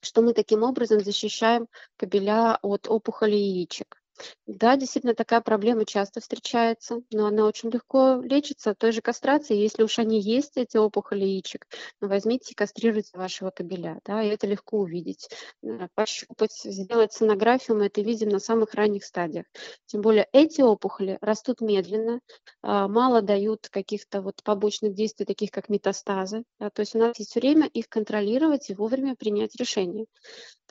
что 0.04 0.22
мы 0.22 0.34
таким 0.34 0.62
образом 0.62 1.00
защищаем 1.00 1.68
кобеля 1.96 2.58
от 2.62 2.88
опухоли 2.88 3.36
яичек. 3.36 4.03
Да, 4.46 4.76
действительно, 4.76 5.14
такая 5.14 5.40
проблема 5.40 5.84
часто 5.86 6.20
встречается, 6.20 7.00
но 7.12 7.26
она 7.26 7.46
очень 7.46 7.70
легко 7.70 8.20
лечится 8.22 8.74
той 8.74 8.92
же 8.92 9.00
кастрацией. 9.00 9.60
Если 9.62 9.82
уж 9.82 9.98
они 9.98 10.20
есть, 10.20 10.56
эти 10.56 10.76
опухоли 10.76 11.24
яичек, 11.24 11.66
ну, 12.00 12.08
возьмите 12.08 12.52
и 12.52 12.54
кастрируйте 12.54 13.10
вашего 13.16 13.50
кобеля, 13.50 13.98
да, 14.04 14.22
и 14.22 14.28
это 14.28 14.46
легко 14.46 14.78
увидеть, 14.80 15.28
э, 15.62 15.88
пощупать, 15.94 16.52
сделать 16.64 17.12
сонографию, 17.12 17.76
мы 17.78 17.86
это 17.86 18.02
видим 18.02 18.28
на 18.28 18.38
самых 18.38 18.74
ранних 18.74 19.04
стадиях. 19.04 19.46
Тем 19.86 20.02
более 20.02 20.26
эти 20.32 20.60
опухоли 20.60 21.18
растут 21.20 21.60
медленно, 21.60 22.20
а, 22.62 22.86
мало 22.88 23.22
дают 23.22 23.68
каких-то 23.70 24.20
вот 24.20 24.42
побочных 24.44 24.94
действий, 24.94 25.24
таких 25.26 25.50
как 25.50 25.68
метастазы, 25.70 26.44
да, 26.60 26.70
то 26.70 26.80
есть 26.80 26.94
у 26.94 26.98
нас 26.98 27.18
есть 27.18 27.34
время 27.34 27.66
их 27.66 27.88
контролировать 27.88 28.68
и 28.70 28.74
вовремя 28.74 29.16
принять 29.16 29.56
решение. 29.56 30.06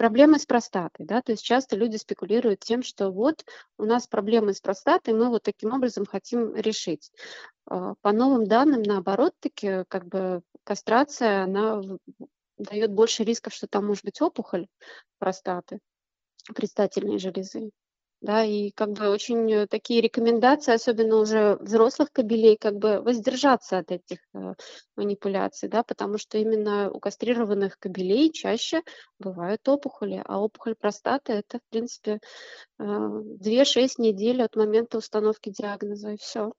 Проблемы 0.03 0.37
с 0.37 0.45
простатой, 0.45 1.05
да, 1.05 1.21
то 1.21 1.31
есть 1.31 1.45
часто 1.45 1.77
люди 1.77 1.95
спекулируют 1.95 2.59
тем, 2.59 2.83
что 2.83 3.09
вот 3.09 3.45
у 3.77 3.85
нас 3.85 4.05
проблемы 4.05 4.53
с 4.53 4.59
простатой, 4.59 5.13
мы 5.13 5.29
вот 5.29 5.43
таким 5.43 5.71
образом 5.71 6.05
хотим 6.05 6.53
решить. 6.57 7.09
А, 7.67 7.93
по 8.01 8.11
новым 8.11 8.45
данным, 8.45 8.83
наоборот, 8.83 9.33
таки 9.39 9.85
как 9.87 10.05
бы 10.05 10.41
кастрация, 10.65 11.45
она 11.45 11.81
дает 12.57 12.91
больше 12.91 13.23
рисков, 13.23 13.53
что 13.53 13.65
там 13.67 13.87
может 13.87 14.03
быть 14.03 14.21
опухоль 14.21 14.67
простаты, 15.19 15.79
предстательной 16.53 17.17
железы 17.17 17.71
да, 18.23 18.45
и 18.45 18.71
как 18.71 18.93
бы 18.93 19.09
очень 19.09 19.51
э, 19.51 19.67
такие 19.67 19.99
рекомендации, 19.99 20.73
особенно 20.73 21.17
уже 21.17 21.57
взрослых 21.59 22.09
кобелей, 22.11 22.55
как 22.55 22.77
бы 22.77 23.01
воздержаться 23.01 23.79
от 23.79 23.91
этих 23.91 24.19
э, 24.33 24.53
манипуляций, 24.95 25.67
да, 25.67 25.83
потому 25.83 26.17
что 26.17 26.37
именно 26.37 26.89
у 26.89 27.01
кастрированных 27.01 27.77
кобелей 27.77 28.31
чаще 28.31 28.81
бывают 29.19 29.67
опухоли, 29.67 30.23
а 30.25 30.39
опухоль 30.39 30.75
простаты 30.75 31.33
это, 31.33 31.59
в 31.59 31.69
принципе, 31.69 32.19
э, 32.79 32.83
2-6 32.83 33.99
недель 33.99 34.41
от 34.41 34.55
момента 34.55 34.97
установки 34.99 35.49
диагноза, 35.49 36.11
и 36.11 36.17
все. 36.17 36.53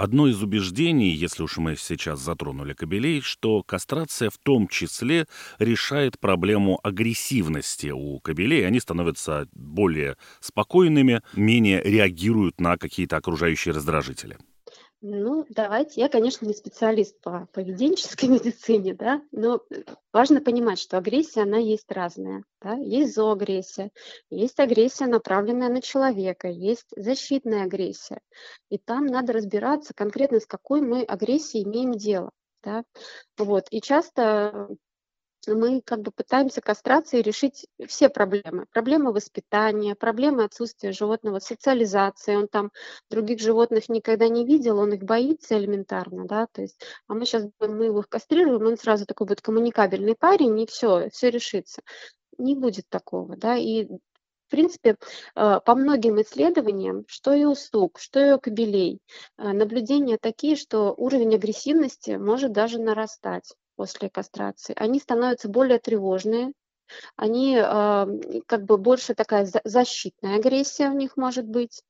Одно 0.00 0.28
из 0.28 0.42
убеждений, 0.42 1.10
если 1.10 1.42
уж 1.42 1.58
мы 1.58 1.76
сейчас 1.76 2.20
затронули 2.20 2.72
кобелей, 2.72 3.20
что 3.20 3.62
кастрация 3.62 4.30
в 4.30 4.38
том 4.38 4.66
числе 4.66 5.26
решает 5.58 6.18
проблему 6.18 6.80
агрессивности 6.82 7.88
у 7.88 8.18
кобелей. 8.20 8.66
Они 8.66 8.80
становятся 8.80 9.46
более 9.52 10.16
спокойными, 10.40 11.20
менее 11.34 11.82
реагируют 11.82 12.62
на 12.62 12.78
какие-то 12.78 13.18
окружающие 13.18 13.74
раздражители. 13.74 14.38
Ну, 15.02 15.46
давайте. 15.48 16.02
Я, 16.02 16.10
конечно, 16.10 16.44
не 16.44 16.52
специалист 16.52 17.18
по 17.22 17.48
поведенческой 17.52 18.28
медицине, 18.28 18.94
да, 18.94 19.22
но 19.32 19.62
важно 20.12 20.42
понимать, 20.42 20.78
что 20.78 20.98
агрессия, 20.98 21.42
она 21.42 21.56
есть 21.56 21.90
разная. 21.90 22.44
Да? 22.60 22.74
Есть 22.74 23.14
зооагрессия, 23.14 23.90
есть 24.28 24.60
агрессия, 24.60 25.06
направленная 25.06 25.70
на 25.70 25.80
человека, 25.80 26.48
есть 26.48 26.88
защитная 26.94 27.64
агрессия. 27.64 28.20
И 28.68 28.76
там 28.76 29.06
надо 29.06 29.32
разбираться 29.32 29.94
конкретно, 29.94 30.38
с 30.38 30.46
какой 30.46 30.82
мы 30.82 31.02
агрессией 31.02 31.64
имеем 31.64 31.92
дело. 31.92 32.30
Да? 32.62 32.84
Вот. 33.38 33.68
И 33.70 33.80
часто 33.80 34.68
мы 35.46 35.80
как 35.82 36.02
бы 36.02 36.10
пытаемся 36.10 36.60
кастрацией 36.60 37.22
решить 37.22 37.66
все 37.86 38.08
проблемы. 38.08 38.66
Проблемы 38.72 39.12
воспитания, 39.12 39.94
проблемы 39.94 40.44
отсутствия 40.44 40.92
животного, 40.92 41.38
социализации. 41.38 42.36
Он 42.36 42.48
там 42.48 42.70
других 43.10 43.40
животных 43.40 43.88
никогда 43.88 44.28
не 44.28 44.44
видел, 44.44 44.78
он 44.78 44.92
их 44.92 45.02
боится 45.02 45.58
элементарно, 45.58 46.26
да, 46.26 46.46
то 46.52 46.62
есть, 46.62 46.80
а 47.08 47.14
мы 47.14 47.24
сейчас 47.26 47.46
мы 47.60 47.86
его 47.86 48.04
кастрируем, 48.08 48.66
он 48.66 48.76
сразу 48.76 49.06
такой 49.06 49.26
будет 49.26 49.40
коммуникабельный 49.40 50.14
парень, 50.14 50.58
и 50.60 50.66
все, 50.66 51.08
все 51.10 51.30
решится. 51.30 51.82
Не 52.38 52.54
будет 52.54 52.88
такого, 52.88 53.36
да, 53.36 53.56
и 53.56 53.86
в 53.86 54.50
принципе, 54.50 54.96
э, 55.36 55.60
по 55.64 55.74
многим 55.76 56.20
исследованиям, 56.20 57.04
что 57.06 57.32
и 57.32 57.44
у 57.44 57.54
сук, 57.54 58.00
что 58.00 58.18
и 58.18 58.32
у 58.32 58.40
кобелей, 58.40 58.98
э, 59.38 59.52
наблюдения 59.52 60.18
такие, 60.18 60.56
что 60.56 60.92
уровень 60.96 61.36
агрессивности 61.36 62.12
может 62.16 62.50
даже 62.50 62.80
нарастать 62.80 63.54
после 63.80 64.10
кастрации, 64.10 64.74
они 64.76 65.00
становятся 65.00 65.48
более 65.48 65.78
тревожные, 65.78 66.52
они 67.16 67.56
э, 67.56 68.42
как 68.46 68.64
бы 68.64 68.76
больше 68.76 69.14
такая 69.14 69.48
защитная 69.64 70.36
агрессия 70.36 70.90
у 70.90 70.94
них 70.94 71.16
может 71.16 71.46
быть, 71.46 71.80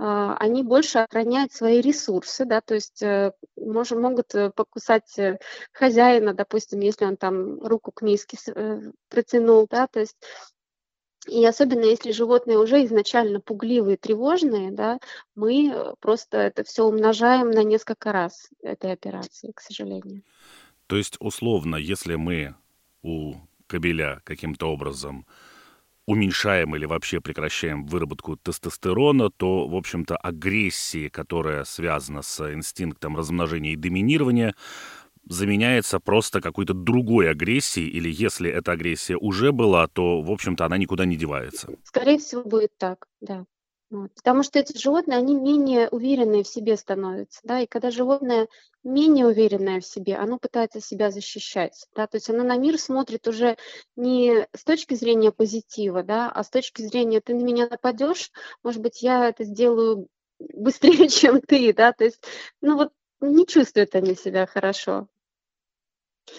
э, 0.00 0.34
они 0.40 0.64
больше 0.64 0.98
охраняют 0.98 1.52
свои 1.52 1.80
ресурсы, 1.80 2.46
да, 2.46 2.60
то 2.60 2.74
есть 2.74 3.00
э, 3.00 3.30
мож, 3.56 3.92
могут 3.92 4.34
э, 4.34 4.50
покусать 4.50 5.16
э, 5.20 5.38
хозяина, 5.72 6.34
допустим, 6.34 6.80
если 6.80 7.04
он 7.04 7.16
там 7.16 7.60
руку 7.64 7.92
к 7.92 8.02
миске 8.02 8.38
протянул, 9.08 9.68
да, 9.70 9.86
то 9.86 10.00
есть 10.00 10.16
и 11.28 11.46
особенно 11.46 11.84
если 11.84 12.10
животные 12.10 12.58
уже 12.58 12.84
изначально 12.86 13.40
пугливые, 13.40 13.96
тревожные, 13.96 14.72
да, 14.72 14.98
мы 15.36 15.94
просто 16.00 16.38
это 16.38 16.64
все 16.64 16.84
умножаем 16.84 17.52
на 17.52 17.62
несколько 17.62 18.10
раз 18.10 18.48
этой 18.62 18.92
операции, 18.92 19.52
к 19.54 19.60
сожалению. 19.60 20.24
То 20.86 20.96
есть, 20.96 21.16
условно, 21.20 21.76
если 21.76 22.14
мы 22.14 22.54
у 23.02 23.34
кобеля 23.66 24.20
каким-то 24.24 24.66
образом 24.70 25.26
уменьшаем 26.06 26.76
или 26.76 26.86
вообще 26.86 27.20
прекращаем 27.20 27.84
выработку 27.84 28.36
тестостерона, 28.36 29.28
то, 29.30 29.66
в 29.66 29.74
общем-то, 29.74 30.16
агрессии, 30.16 31.08
которая 31.08 31.64
связана 31.64 32.22
с 32.22 32.52
инстинктом 32.52 33.16
размножения 33.16 33.72
и 33.72 33.76
доминирования, 33.76 34.54
заменяется 35.28 35.98
просто 35.98 36.40
какой-то 36.40 36.74
другой 36.74 37.28
агрессией, 37.28 37.88
или 37.88 38.08
если 38.08 38.48
эта 38.48 38.72
агрессия 38.72 39.16
уже 39.16 39.50
была, 39.50 39.88
то, 39.88 40.22
в 40.22 40.30
общем-то, 40.30 40.64
она 40.64 40.78
никуда 40.78 41.04
не 41.04 41.16
девается. 41.16 41.68
Скорее 41.82 42.18
всего, 42.18 42.44
будет 42.44 42.70
так, 42.78 43.08
да. 43.20 43.44
Потому 43.90 44.42
что 44.42 44.58
эти 44.58 44.76
животные, 44.76 45.16
они 45.16 45.36
менее 45.36 45.88
уверенные 45.88 46.42
в 46.42 46.48
себе 46.48 46.76
становятся, 46.76 47.40
да, 47.44 47.60
и 47.60 47.66
когда 47.66 47.92
животное 47.92 48.48
менее 48.82 49.26
уверенное 49.26 49.80
в 49.80 49.86
себе, 49.86 50.16
оно 50.16 50.38
пытается 50.38 50.80
себя 50.80 51.12
защищать, 51.12 51.86
да, 51.94 52.08
то 52.08 52.16
есть 52.16 52.28
оно 52.28 52.42
на 52.42 52.56
мир 52.56 52.78
смотрит 52.78 53.28
уже 53.28 53.56
не 53.94 54.48
с 54.56 54.64
точки 54.64 54.94
зрения 54.94 55.30
позитива, 55.30 56.02
да, 56.02 56.28
а 56.30 56.42
с 56.42 56.50
точки 56.50 56.82
зрения 56.82 57.20
ты 57.20 57.34
на 57.34 57.44
меня 57.44 57.68
нападешь, 57.68 58.32
может 58.64 58.82
быть, 58.82 59.02
я 59.02 59.28
это 59.28 59.44
сделаю 59.44 60.08
быстрее, 60.40 61.08
чем 61.08 61.40
ты, 61.40 61.72
да, 61.72 61.92
то 61.92 62.04
есть, 62.04 62.24
ну 62.60 62.76
вот 62.76 62.92
не 63.20 63.46
чувствуют 63.46 63.94
они 63.94 64.16
себя 64.16 64.46
хорошо. 64.46 65.06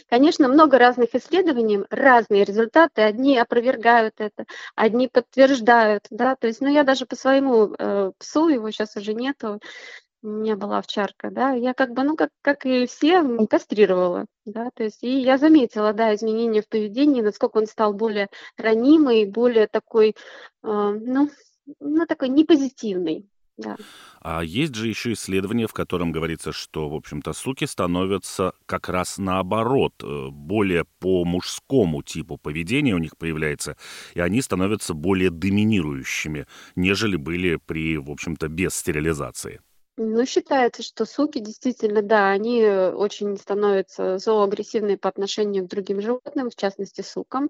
Конечно, 0.10 0.48
много 0.48 0.78
разных 0.78 1.16
исследований, 1.16 1.84
разные 1.90 2.44
результаты. 2.44 3.02
Одни 3.02 3.38
опровергают 3.38 4.16
это, 4.18 4.46
одни 4.76 5.08
подтверждают, 5.08 6.06
да, 6.10 6.36
то 6.36 6.48
есть, 6.48 6.62
ну, 6.62 6.68
я 6.68 6.84
даже 6.84 7.06
по 7.06 7.16
своему 7.16 7.74
э, 7.78 8.12
псу, 8.18 8.50
его 8.50 8.70
сейчас 8.72 8.96
уже 8.96 9.14
нету, 9.14 9.60
у 10.24 10.28
меня 10.28 10.56
была 10.56 10.80
овчарка, 10.80 11.30
да, 11.32 11.52
я 11.52 11.74
как 11.74 11.92
бы, 11.92 12.04
ну, 12.04 12.16
как, 12.16 12.32
как 12.42 12.66
и 12.66 12.86
все, 12.88 13.24
кастрировала, 13.48 14.26
да, 14.46 14.70
то 14.74 14.84
есть, 14.84 15.04
и 15.04 15.20
я 15.20 15.38
заметила, 15.38 15.94
да, 15.94 16.14
изменения 16.16 16.62
в 16.62 16.70
поведении, 16.70 17.22
насколько 17.22 17.58
он 17.58 17.68
стал 17.68 17.94
более 17.94 18.28
ранимый, 18.58 19.26
более 19.26 19.68
такой, 19.68 20.10
э, 20.10 20.14
ну, 20.64 21.30
ну, 21.80 22.06
такой 22.06 22.30
непозитивный, 22.30 23.30
да. 23.58 23.76
А 24.22 24.44
есть 24.44 24.76
же 24.76 24.88
еще 24.88 25.14
исследование, 25.14 25.68
в 25.68 25.74
котором 25.74 26.12
говорится, 26.12 26.52
что, 26.52 26.90
в 26.90 26.96
общем-то, 26.96 27.34
суки 27.34 27.66
становятся 27.66 28.54
как 28.66 28.90
раз 28.90 29.18
наоборот, 29.18 29.94
э, 30.04 30.28
более 30.30 30.86
по 31.00 31.26
мужскому 31.26 32.04
типу 32.04 32.38
поведения 32.38 32.94
у 32.94 33.00
них 33.00 33.18
появляется, 33.18 33.78
и 34.14 34.20
они 34.20 34.42
становятся 34.42 34.94
более 34.94 35.32
доминирующими, 35.32 36.46
нежели 36.76 37.16
были 37.16 37.56
при, 37.56 37.98
в 37.98 38.12
общем-то, 38.12 38.48
без 38.48 38.76
стерилизации. 38.76 39.60
Ну, 40.00 40.28
считается, 40.28 40.84
что 40.84 41.06
суки 41.06 41.40
действительно, 41.40 42.04
да, 42.04 42.30
они 42.30 42.64
очень 42.64 43.36
становятся 43.38 44.20
зооагрессивные 44.20 44.96
по 44.96 45.10
отношению 45.10 45.66
к 45.66 45.70
другим 45.70 46.02
животным, 46.02 46.52
в 46.52 46.56
частности, 46.56 47.02
сукам, 47.02 47.50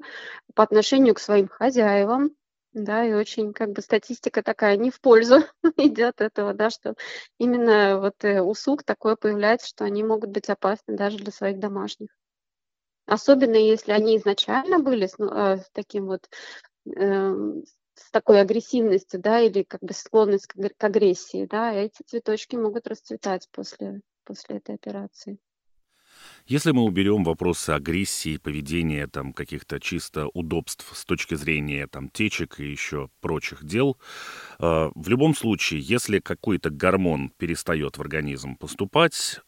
по 0.53 0.63
отношению 0.63 1.13
к 1.13 1.19
своим 1.19 1.49
хозяевам, 1.49 2.31
да, 2.83 3.05
и 3.05 3.13
очень 3.13 3.53
как 3.53 3.71
бы 3.71 3.81
статистика 3.81 4.43
такая 4.43 4.77
не 4.77 4.91
в 4.91 4.99
пользу 5.01 5.37
идет 5.77 6.21
этого, 6.21 6.53
да, 6.53 6.69
что 6.69 6.95
именно 7.37 7.99
вот 7.99 8.23
э, 8.23 8.41
у 8.41 8.53
сук 8.53 8.83
такое 8.83 9.15
появляется, 9.15 9.67
что 9.67 9.85
они 9.85 10.03
могут 10.03 10.29
быть 10.31 10.49
опасны 10.49 10.95
даже 10.95 11.17
для 11.17 11.31
своих 11.31 11.59
домашних. 11.59 12.09
Особенно 13.05 13.55
если 13.55 13.93
они 13.93 14.17
изначально 14.17 14.79
были 14.79 15.07
с, 15.07 15.17
ну, 15.17 15.31
э, 15.31 15.57
с 15.57 15.69
таким 15.71 16.07
вот 16.07 16.29
э, 16.85 17.33
с 17.95 18.11
такой 18.11 18.41
агрессивностью, 18.41 19.19
да, 19.19 19.39
или 19.39 19.63
как 19.63 19.81
бы 19.81 19.93
склонность 19.93 20.47
к 20.47 20.83
агрессии, 20.83 21.45
да, 21.45 21.73
эти 21.73 22.03
цветочки 22.05 22.55
могут 22.55 22.87
расцветать 22.87 23.47
после, 23.51 24.01
после 24.23 24.57
этой 24.57 24.75
операции. 24.75 25.39
Если 26.47 26.71
мы 26.71 26.83
уберем 26.83 27.25
вопросы 27.25 27.71
агрессии, 27.71 28.37
поведения, 28.37 29.07
там, 29.07 29.33
каких-то 29.33 29.81
чисто 29.81 30.27
удобств 30.27 30.89
с 30.95 31.03
точки 31.03 31.35
зрения 31.35 31.87
там, 31.87 32.09
течек 32.09 32.61
и 32.61 32.71
еще 32.71 33.09
прочих 33.19 33.65
дел, 33.65 33.97
э, 34.57 34.89
в 34.95 35.09
любом 35.09 35.35
случае, 35.35 35.81
если 35.81 36.19
какой-то 36.19 36.69
гормон 36.69 37.33
перестает 37.37 37.97
в 37.97 38.01
организм 38.01 38.55
поступать, 38.55 39.41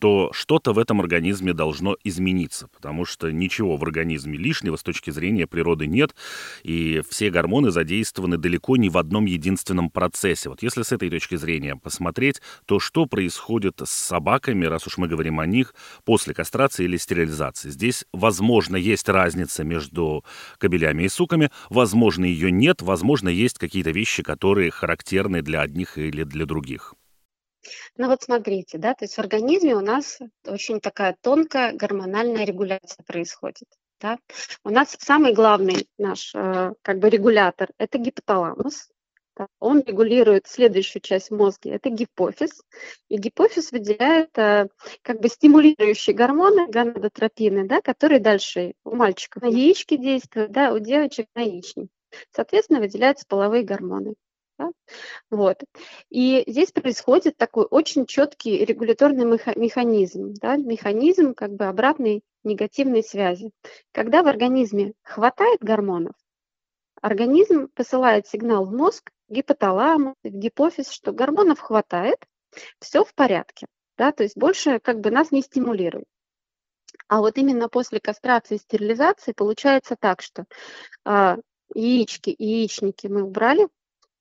то 0.00 0.30
что-то 0.32 0.72
в 0.72 0.78
этом 0.78 1.00
организме 1.00 1.52
должно 1.52 1.96
измениться, 2.02 2.68
потому 2.68 3.04
что 3.04 3.30
ничего 3.30 3.76
в 3.76 3.84
организме 3.84 4.36
лишнего 4.36 4.76
с 4.76 4.82
точки 4.82 5.10
зрения 5.10 5.46
природы 5.46 5.86
нет, 5.86 6.14
и 6.62 7.02
все 7.08 7.30
гормоны 7.30 7.70
задействованы 7.70 8.38
далеко 8.38 8.76
не 8.76 8.88
в 8.88 8.96
одном 8.96 9.26
единственном 9.26 9.90
процессе. 9.90 10.48
Вот 10.48 10.62
если 10.62 10.82
с 10.82 10.92
этой 10.92 11.10
точки 11.10 11.36
зрения 11.36 11.76
посмотреть, 11.76 12.40
то 12.64 12.80
что 12.80 13.04
происходит 13.06 13.80
с 13.84 13.90
собаками, 13.90 14.64
раз 14.64 14.86
уж 14.86 14.96
мы 14.96 15.06
говорим 15.06 15.38
о 15.38 15.46
них, 15.46 15.74
после 16.04 16.32
кастрации 16.32 16.84
или 16.84 16.96
стерилизации? 16.96 17.68
Здесь, 17.68 18.06
возможно, 18.12 18.76
есть 18.76 19.08
разница 19.08 19.64
между 19.64 20.24
кобелями 20.58 21.04
и 21.04 21.08
суками, 21.08 21.50
возможно, 21.68 22.24
ее 22.24 22.50
нет, 22.50 22.80
возможно, 22.80 23.28
есть 23.28 23.58
какие-то 23.58 23.90
вещи, 23.90 24.22
которые 24.22 24.70
характерны 24.70 25.42
для 25.42 25.60
одних 25.60 25.98
или 25.98 26.24
для 26.24 26.46
других. 26.46 26.94
Ну 27.96 28.08
вот 28.08 28.22
смотрите, 28.22 28.78
да, 28.78 28.94
то 28.94 29.04
есть 29.04 29.14
в 29.14 29.18
организме 29.18 29.74
у 29.74 29.80
нас 29.80 30.18
очень 30.46 30.80
такая 30.80 31.16
тонкая 31.20 31.72
гормональная 31.72 32.44
регуляция 32.44 33.04
происходит. 33.04 33.68
Да? 34.00 34.18
У 34.64 34.70
нас 34.70 34.96
самый 34.98 35.34
главный 35.34 35.86
наш 35.98 36.34
э, 36.34 36.72
как 36.82 36.98
бы 36.98 37.10
регулятор– 37.10 37.68
это 37.78 37.98
гипоталамус. 37.98 38.88
Да? 39.36 39.46
Он 39.58 39.82
регулирует 39.86 40.46
следующую 40.46 41.02
часть 41.02 41.30
мозга– 41.30 41.70
это 41.74 41.90
гипофиз. 41.90 42.62
И 43.08 43.18
гипофиз 43.18 43.72
выделяет 43.72 44.36
э, 44.38 44.68
как 45.02 45.20
бы 45.20 45.28
стимулирующие 45.28 46.16
гормоны, 46.16 46.66
гонадотропины, 46.68 47.68
да, 47.68 47.82
которые 47.82 48.20
дальше 48.20 48.72
у 48.84 48.96
мальчиков 48.96 49.42
на 49.42 49.48
яички 49.48 49.98
действуют, 49.98 50.50
да, 50.50 50.72
у 50.72 50.78
девочек 50.78 51.26
на 51.34 51.42
яичник. 51.42 51.90
Соответственно, 52.32 52.80
выделяются 52.80 53.26
половые 53.28 53.64
гормоны. 53.64 54.14
Да? 54.60 54.70
Вот. 55.30 55.62
И 56.10 56.44
здесь 56.46 56.70
происходит 56.70 57.38
такой 57.38 57.64
очень 57.64 58.04
четкий 58.04 58.62
регуляторный 58.62 59.24
механизм, 59.24 60.34
да? 60.34 60.56
механизм 60.56 61.32
как 61.32 61.52
бы 61.52 61.64
обратной 61.64 62.22
негативной 62.44 63.02
связи. 63.02 63.52
Когда 63.92 64.22
в 64.22 64.28
организме 64.28 64.92
хватает 65.02 65.60
гормонов, 65.62 66.12
организм 67.00 67.68
посылает 67.74 68.26
сигнал 68.26 68.66
в 68.66 68.72
мозг, 68.72 69.10
гипоталамус, 69.30 70.14
в 70.22 70.28
гипофиз, 70.28 70.90
что 70.90 71.12
гормонов 71.12 71.60
хватает, 71.60 72.18
все 72.80 73.02
в 73.02 73.14
порядке, 73.14 73.66
да, 73.96 74.12
то 74.12 74.24
есть 74.24 74.36
больше 74.36 74.78
как 74.78 75.00
бы 75.00 75.10
нас 75.10 75.30
не 75.30 75.40
стимулирует. 75.40 76.04
А 77.08 77.20
вот 77.20 77.38
именно 77.38 77.70
после 77.70 77.98
кастрации 77.98 78.56
и 78.56 78.58
стерилизации 78.58 79.32
получается 79.32 79.96
так, 79.98 80.20
что 80.20 80.44
а, 81.04 81.38
яички 81.74 82.34
яичники 82.36 83.06
мы 83.06 83.22
убрали, 83.22 83.68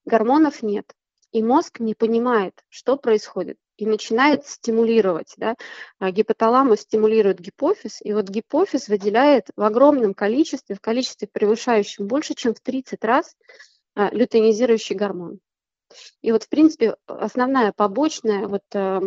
гормонов 0.06 0.63
нет, 0.63 0.94
и 1.32 1.44
мозг 1.44 1.79
не 1.79 1.94
понимает, 1.94 2.53
что 2.70 2.98
происходит, 2.98 3.58
и 3.77 3.86
начинает 3.86 4.46
стимулировать. 4.48 5.34
Да? 5.38 5.56
А 6.00 6.12
гипоталамус 6.12 6.82
стимулирует 6.82 7.39
гипофиз, 7.39 8.00
и 8.01 8.13
вот 8.13 8.29
гипофиз 8.29 8.88
выделяет 8.88 9.48
в 9.56 9.62
огромном 9.62 10.13
количестве, 10.13 10.75
в 10.75 10.82
количестве 10.82 11.27
превышающем 11.32 12.08
больше, 12.08 12.34
чем 12.34 12.53
в 12.53 12.60
30 12.60 13.03
раз 13.03 13.36
а, 13.96 14.10
лютeinизирующий 14.12 14.96
гормон. 14.96 15.39
И 16.22 16.31
вот, 16.31 16.43
в 16.43 16.50
принципе, 16.50 16.96
основная 17.08 17.72
побочная, 17.72 18.48
вот, 18.48 18.63
э, 18.74 19.01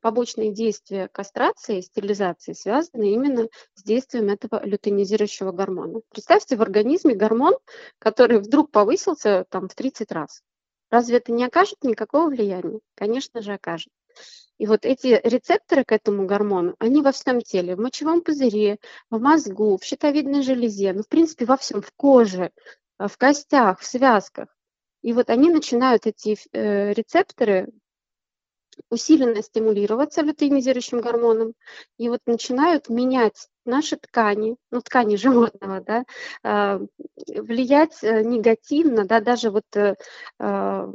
побочные 0.00 0.52
действия 0.52 1.08
кастрации 1.08 1.80
стерилизации 1.80 2.52
связаны 2.52 3.12
именно 3.12 3.48
с 3.74 3.82
действием 3.82 4.28
этого 4.28 4.64
лютeinизирующего 4.64 5.52
гормона. 5.52 6.00
Представьте, 6.10 6.56
в 6.56 6.62
организме 6.62 7.14
гормон, 7.14 7.54
который 7.98 8.38
вдруг 8.38 8.70
повысился 8.70 9.46
там, 9.48 9.68
в 9.68 9.74
30 9.74 10.12
раз. 10.12 10.42
Разве 10.90 11.16
это 11.16 11.32
не 11.32 11.44
окажет 11.44 11.82
никакого 11.82 12.28
влияния? 12.28 12.80
Конечно 12.94 13.40
же, 13.40 13.54
окажет. 13.54 13.88
И 14.58 14.66
вот 14.66 14.84
эти 14.84 15.20
рецепторы 15.24 15.84
к 15.84 15.92
этому 15.92 16.26
гормону, 16.26 16.76
они 16.78 17.00
во 17.02 17.12
всем 17.12 17.40
теле, 17.40 17.74
в 17.74 17.80
мочевом 17.80 18.20
пузыре, 18.20 18.78
в 19.10 19.18
мозгу, 19.18 19.78
в 19.78 19.84
щитовидной 19.84 20.42
железе, 20.42 20.92
ну, 20.92 21.02
в 21.02 21.08
принципе, 21.08 21.46
во 21.46 21.56
всем, 21.56 21.80
в 21.80 21.90
коже, 21.96 22.50
в 22.98 23.16
костях, 23.16 23.80
в 23.80 23.86
связках. 23.86 24.48
И 25.02 25.12
вот 25.12 25.30
они 25.30 25.50
начинают, 25.50 26.06
эти 26.06 26.36
э, 26.52 26.92
рецепторы, 26.92 27.68
усиленно 28.90 29.42
стимулироваться 29.42 30.22
лютеинизирующим 30.22 31.00
гормоном, 31.00 31.54
и 31.98 32.08
вот 32.08 32.20
начинают 32.26 32.88
менять 32.88 33.48
наши 33.64 33.96
ткани, 33.96 34.56
ну, 34.70 34.80
ткани 34.80 35.16
животного, 35.16 35.80
да, 35.80 36.04
э, 36.44 36.78
влиять 37.40 38.02
э, 38.02 38.22
негативно, 38.22 39.04
да, 39.04 39.20
даже 39.20 39.50
вот 39.50 39.64
э, 39.74 39.96
э, 40.38 40.92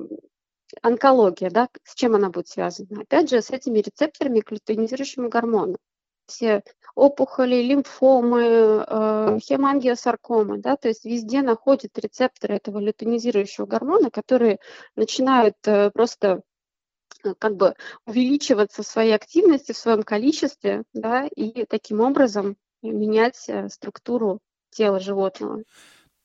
онкология, 0.82 1.50
да, 1.50 1.70
с 1.84 1.96
чем 1.96 2.16
она 2.16 2.30
будет 2.30 2.48
связана? 2.48 3.02
Опять 3.02 3.30
же, 3.30 3.42
с 3.42 3.52
этими 3.52 3.80
рецепторами 3.80 4.40
к 4.40 4.52
лютеинизирующему 4.52 5.30
гормону 5.30 5.78
опухоли, 6.98 7.62
лимфомы, 7.62 8.42
э, 8.88 9.40
хемангиосаркомы, 9.40 10.58
да, 10.58 10.76
то 10.78 10.88
есть 10.88 11.06
везде 11.06 11.44
находят 11.44 11.98
рецепторы 12.00 12.56
этого 12.56 12.80
лютонизирующего 12.80 13.68
гормона, 13.68 14.10
которые 14.10 14.58
начинают 14.96 15.56
э, 15.66 15.92
просто 15.92 16.42
э, 17.24 17.36
как 17.38 17.56
бы 17.56 17.76
увеличиваться 18.08 18.82
в 18.82 18.88
своей 18.88 19.14
активности, 19.14 19.74
в 19.74 19.78
своем 19.78 20.02
количестве, 20.02 20.84
да, 20.94 21.28
и 21.28 21.66
таким 21.66 22.02
образом 22.02 22.58
менять 22.82 23.48
структуру 23.70 24.40
тела 24.72 25.00
животного. 25.00 25.64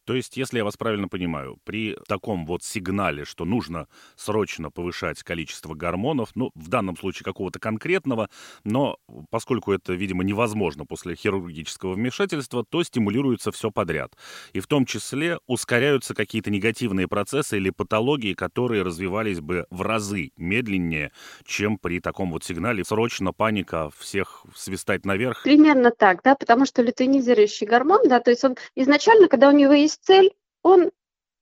То 0.05 0.15
есть, 0.15 0.37
если 0.37 0.59
я 0.59 0.65
вас 0.65 0.77
правильно 0.77 1.09
понимаю, 1.09 1.59
при 1.65 1.97
таком 2.09 2.45
вот 2.47 2.65
сигнале, 2.65 3.25
что 3.25 3.45
нужно 3.45 3.87
срочно 4.17 4.71
повышать 4.71 5.23
количество 5.23 5.75
гормонов, 5.75 6.31
ну, 6.35 6.51
в 6.55 6.69
данном 6.69 6.97
случае 6.97 7.25
какого-то 7.25 7.59
конкретного, 7.59 8.29
но 8.65 8.97
поскольку 9.31 9.73
это, 9.73 9.93
видимо, 9.93 10.25
невозможно 10.25 10.85
после 10.87 11.15
хирургического 11.15 11.95
вмешательства, 11.95 12.65
то 12.69 12.83
стимулируется 12.83 13.53
все 13.53 13.71
подряд. 13.71 14.17
И 14.53 14.61
в 14.61 14.67
том 14.67 14.87
числе 14.87 15.39
ускоряются 15.47 16.15
какие-то 16.15 16.51
негативные 16.51 17.07
процессы 17.07 17.57
или 17.57 17.71
патологии, 17.71 18.35
которые 18.35 18.83
развивались 18.83 19.41
бы 19.41 19.67
в 19.71 19.83
разы 19.83 20.33
медленнее, 20.37 21.13
чем 21.45 21.79
при 21.79 22.01
таком 22.01 22.33
вот 22.33 22.45
сигнале. 22.45 22.85
Срочно 22.85 23.33
паника, 23.33 23.91
всех 23.99 24.45
свистать 24.55 25.05
наверх. 25.05 25.43
Примерно 25.45 25.91
так, 25.91 26.23
да, 26.23 26.35
потому 26.35 26.67
что 26.67 26.83
лютeinизирующий 26.83 27.67
гормон, 27.67 28.09
да, 28.09 28.21
то 28.21 28.31
есть 28.31 28.43
он 28.45 28.57
изначально, 28.75 29.29
когда 29.29 29.49
у 29.49 29.53
него 29.53 29.73
есть 29.73 29.92
есть 29.93 30.05
цель, 30.05 30.35
он 30.63 30.91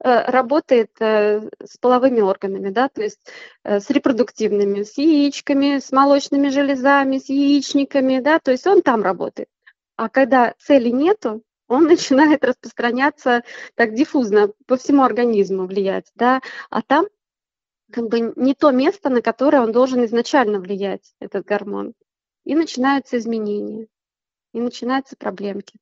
э, 0.03 0.31
работает 0.31 0.91
э, 1.01 1.49
с 1.65 1.77
половыми 1.79 2.21
органами, 2.21 2.71
да, 2.71 2.89
то 2.89 3.03
есть 3.03 3.21
э, 3.65 3.81
с 3.81 3.91
репродуктивными, 3.91 4.83
с 4.83 4.99
яичками, 4.99 5.79
с 5.79 5.93
молочными 5.93 6.49
железами, 6.49 7.19
с 7.19 7.29
яичниками, 7.29 8.21
да, 8.21 8.39
то 8.39 8.51
есть 8.51 8.67
он 8.67 8.83
там 8.83 9.03
работает. 9.03 9.49
А 9.97 10.09
когда 10.09 10.55
цели 10.59 10.89
нету, 10.91 11.43
он 11.69 11.85
начинает 11.95 12.45
распространяться 12.45 13.43
так 13.75 13.95
диффузно 13.95 14.53
по 14.67 14.77
всему 14.77 15.03
организму 15.05 15.67
влиять, 15.67 16.11
да, 16.15 16.41
а 16.71 16.83
там 16.83 17.07
как 17.93 18.09
бы 18.09 18.33
не 18.37 18.55
то 18.55 18.71
место, 18.71 19.11
на 19.11 19.21
которое 19.21 19.63
он 19.63 19.73
должен 19.73 20.05
изначально 20.05 20.61
влиять, 20.61 21.13
этот 21.21 21.45
гормон. 21.45 21.95
И 22.45 22.55
начинаются 22.55 23.19
изменения, 23.19 23.89
и 24.55 24.61
начинаются 24.61 25.17
проблемки. 25.17 25.79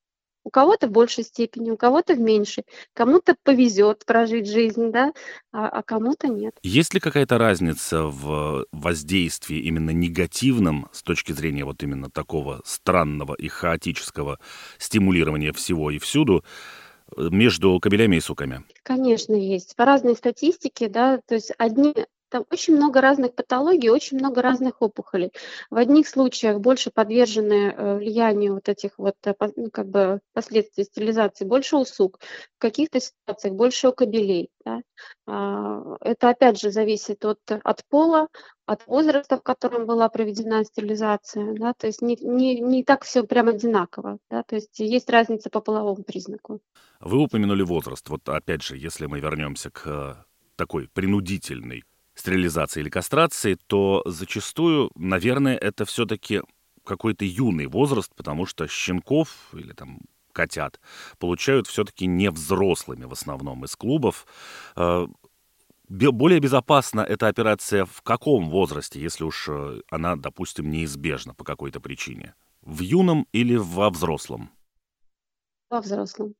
У 0.49 0.51
кого-то 0.51 0.87
в 0.87 0.91
большей 0.91 1.23
степени, 1.23 1.69
у 1.69 1.77
кого-то 1.77 2.15
в 2.15 2.19
меньшей. 2.19 2.63
Кому-то 2.95 3.35
повезет 3.43 4.03
прожить 4.03 4.49
жизнь, 4.49 4.91
да, 4.91 5.13
а, 5.51 5.67
а 5.67 5.83
кому-то 5.83 6.27
нет. 6.27 6.57
Есть 6.63 6.95
ли 6.95 6.99
какая-то 6.99 7.37
разница 7.37 8.05
в 8.05 8.65
воздействии 8.71 9.59
именно 9.59 9.91
негативном 9.91 10.89
с 10.91 11.03
точки 11.03 11.33
зрения 11.33 11.65
вот 11.65 11.83
именно 11.83 12.09
такого 12.09 12.61
странного 12.65 13.35
и 13.35 13.47
хаотического 13.47 14.39
стимулирования 14.79 15.53
всего 15.53 15.91
и 15.91 15.99
всюду 15.99 16.43
между 17.15 17.79
кабелями 17.79 18.15
и 18.15 18.19
суками? 18.19 18.63
Конечно, 18.81 19.35
есть. 19.35 19.75
По 19.75 19.85
разной 19.85 20.15
статистике, 20.15 20.89
да, 20.89 21.19
то 21.27 21.35
есть 21.35 21.51
одни 21.59 21.93
Там 22.29 22.45
очень 22.51 22.75
много 22.75 23.01
разных 23.01 23.33
патологий, 23.35 23.89
очень 23.89 24.17
много 24.17 24.41
разных 24.41 24.81
опухолей. 24.81 25.31
В 25.69 25.77
одних 25.77 26.07
случаях 26.07 26.59
больше 26.59 26.91
подвержены 26.91 27.73
э, 27.75 27.95
влиянию 27.97 28.53
вот 28.53 28.69
этих 28.69 28.91
вот 28.97 29.15
э, 29.25 29.33
ну, 29.55 29.69
как 29.71 29.87
бы 29.87 30.19
последствий 30.33 30.83
стерилизации, 30.83 31.45
больше 31.45 31.77
усуг, 31.77 32.19
в 32.57 32.59
каких-то 32.59 32.99
ситуациях 32.99 33.55
больше 33.55 33.87
окобелей. 33.87 34.49
Да? 34.65 34.81
А, 35.27 35.97
это 36.01 36.29
опять 36.29 36.59
же 36.59 36.71
зависит 36.71 37.25
от, 37.25 37.39
от 37.49 37.85
пола, 37.89 38.27
от 38.65 38.85
возраста, 38.85 39.37
в 39.37 39.41
котором 39.41 39.85
была 39.87 40.09
проведена 40.09 40.63
стерилизация, 40.63 41.53
да, 41.55 41.73
то 41.73 41.87
есть 41.87 42.01
не, 42.01 42.17
не, 42.21 42.59
не 42.59 42.83
так 42.83 43.03
все 43.03 43.23
прям 43.23 43.47
одинаково, 43.47 44.19
да, 44.29 44.43
то 44.43 44.55
есть 44.55 44.79
есть 44.79 45.09
разница 45.09 45.49
по 45.49 45.59
половому 45.59 46.03
признаку. 46.03 46.59
Вы 46.99 47.17
упомянули 47.17 47.63
возраст. 47.63 48.07
Вот 48.09 48.27
опять 48.29 48.61
же, 48.61 48.77
если 48.77 49.07
мы 49.07 49.19
вернемся 49.19 49.71
к 49.71 49.87
э, 49.87 50.13
такой 50.55 50.87
принудительной 50.89 51.83
стерилизации 52.19 52.81
или 52.81 52.89
кастрации, 52.89 53.57
то 53.67 54.03
зачастую, 54.05 54.91
наверное, 54.95 55.57
это 55.57 55.85
все-таки 55.85 56.41
какой-то 56.83 57.25
юный 57.25 57.67
возраст, 57.67 58.11
потому 58.15 58.45
что 58.45 58.67
щенков 58.67 59.29
или 59.53 59.73
там 59.73 59.99
котят 60.33 60.79
получают 61.17 61.67
все-таки 61.67 62.07
не 62.07 62.29
взрослыми 62.29 63.05
в 63.05 63.11
основном 63.11 63.65
из 63.65 63.75
клубов. 63.75 64.25
Э, 64.75 65.07
более 65.89 66.39
безопасна 66.39 67.01
эта 67.01 67.27
операция 67.27 67.85
в 67.85 68.01
каком 68.01 68.49
возрасте, 68.49 69.01
если 69.01 69.23
уж 69.23 69.47
э, 69.49 69.81
она, 69.89 70.15
допустим, 70.15 70.69
неизбежна 70.69 71.33
по 71.33 71.43
какой-то 71.43 71.79
причине? 71.79 72.35
В 72.61 72.81
юном 72.81 73.27
или 73.31 73.55
во 73.55 73.89
взрослом? 73.89 74.49
Во 75.69 75.81
взрослом. 75.81 76.33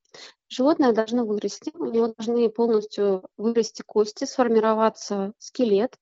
Животное 0.48 0.92
должно 0.92 1.24
вырасти, 1.24 1.72
у 1.76 1.86
него 1.86 2.08
должны 2.18 2.50
полностью 2.50 3.28
вырасти 3.38 3.84
кости, 3.86 4.26
сформироваться 4.26 5.34
скелет, 5.38 5.96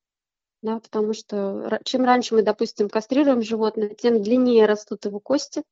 да, 0.62 0.80
потому 0.80 1.12
что 1.12 1.78
чем 1.84 2.06
раньше 2.06 2.34
мы, 2.34 2.42
допустим, 2.42 2.88
кастрируем 2.88 3.42
животное, 3.42 3.90
тем 3.90 4.22
длиннее 4.22 4.64
растут 4.64 5.04
его 5.04 5.20
кости, 5.20 5.62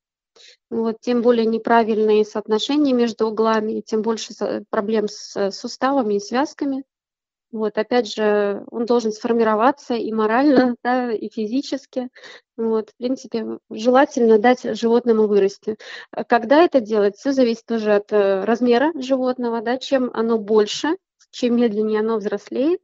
вот, 0.68 1.00
тем 1.00 1.22
более 1.22 1.46
неправильные 1.46 2.26
соотношения 2.26 2.92
между 2.92 3.28
углами, 3.28 3.80
тем 3.80 4.02
больше 4.02 4.34
проблем 4.68 5.08
с 5.08 5.50
суставами 5.50 6.16
и 6.16 6.20
связками. 6.20 6.84
Вот, 7.56 7.78
опять 7.78 8.12
же, 8.12 8.62
он 8.70 8.84
должен 8.84 9.12
сформироваться 9.12 9.94
и 9.94 10.12
морально, 10.12 10.76
да, 10.84 11.10
и 11.10 11.30
физически. 11.30 12.08
Вот, 12.58 12.90
в 12.90 12.96
принципе, 12.98 13.58
желательно 13.70 14.38
дать 14.38 14.78
животному 14.78 15.26
вырасти. 15.26 15.76
А 16.10 16.24
когда 16.24 16.62
это 16.62 16.80
делать, 16.80 17.16
все 17.16 17.32
зависит 17.32 17.64
тоже 17.64 17.94
от 17.94 18.12
э, 18.12 18.44
размера 18.44 18.92
животного, 19.00 19.62
да, 19.62 19.78
чем 19.78 20.10
оно 20.12 20.36
больше, 20.36 20.96
чем 21.30 21.56
медленнее 21.56 22.00
оно 22.00 22.18
взрослеет, 22.18 22.80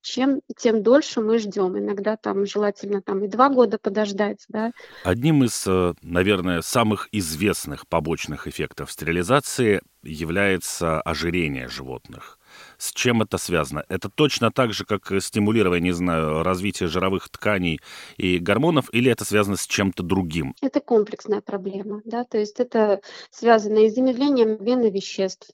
чем 0.00 0.40
тем 0.56 0.82
дольше 0.82 1.20
мы 1.20 1.38
ждем. 1.38 1.78
Иногда 1.78 2.16
там 2.16 2.46
желательно 2.46 3.02
там 3.02 3.22
и 3.24 3.28
два 3.28 3.50
года 3.50 3.76
подождать, 3.76 4.42
да. 4.48 4.72
Одним 5.04 5.44
из, 5.44 5.66
э, 5.66 5.92
наверное, 6.00 6.62
самых 6.62 7.10
известных 7.12 7.86
побочных 7.86 8.46
эффектов 8.46 8.90
стерилизации 8.90 9.82
является 10.02 11.02
ожирение 11.02 11.68
животных. 11.68 12.37
С 12.78 12.92
чем 12.92 13.22
это 13.22 13.38
связано? 13.38 13.84
Это 13.88 14.08
точно 14.08 14.52
так 14.52 14.72
же, 14.72 14.84
как 14.84 15.12
стимулирование, 15.20 15.90
не 15.90 15.92
знаю, 15.92 16.44
развития 16.44 16.86
жировых 16.86 17.28
тканей 17.28 17.80
и 18.16 18.38
гормонов, 18.38 18.88
или 18.92 19.10
это 19.10 19.24
связано 19.24 19.56
с 19.56 19.66
чем-то 19.66 20.04
другим? 20.04 20.54
Это 20.62 20.80
комплексная 20.80 21.40
проблема, 21.40 22.02
да, 22.04 22.22
то 22.22 22.38
есть 22.38 22.60
это 22.60 23.00
связано 23.30 23.78
и 23.78 23.90
с 23.90 23.94
замедлением 23.94 24.52
обмена 24.52 24.90
веществ, 24.90 25.50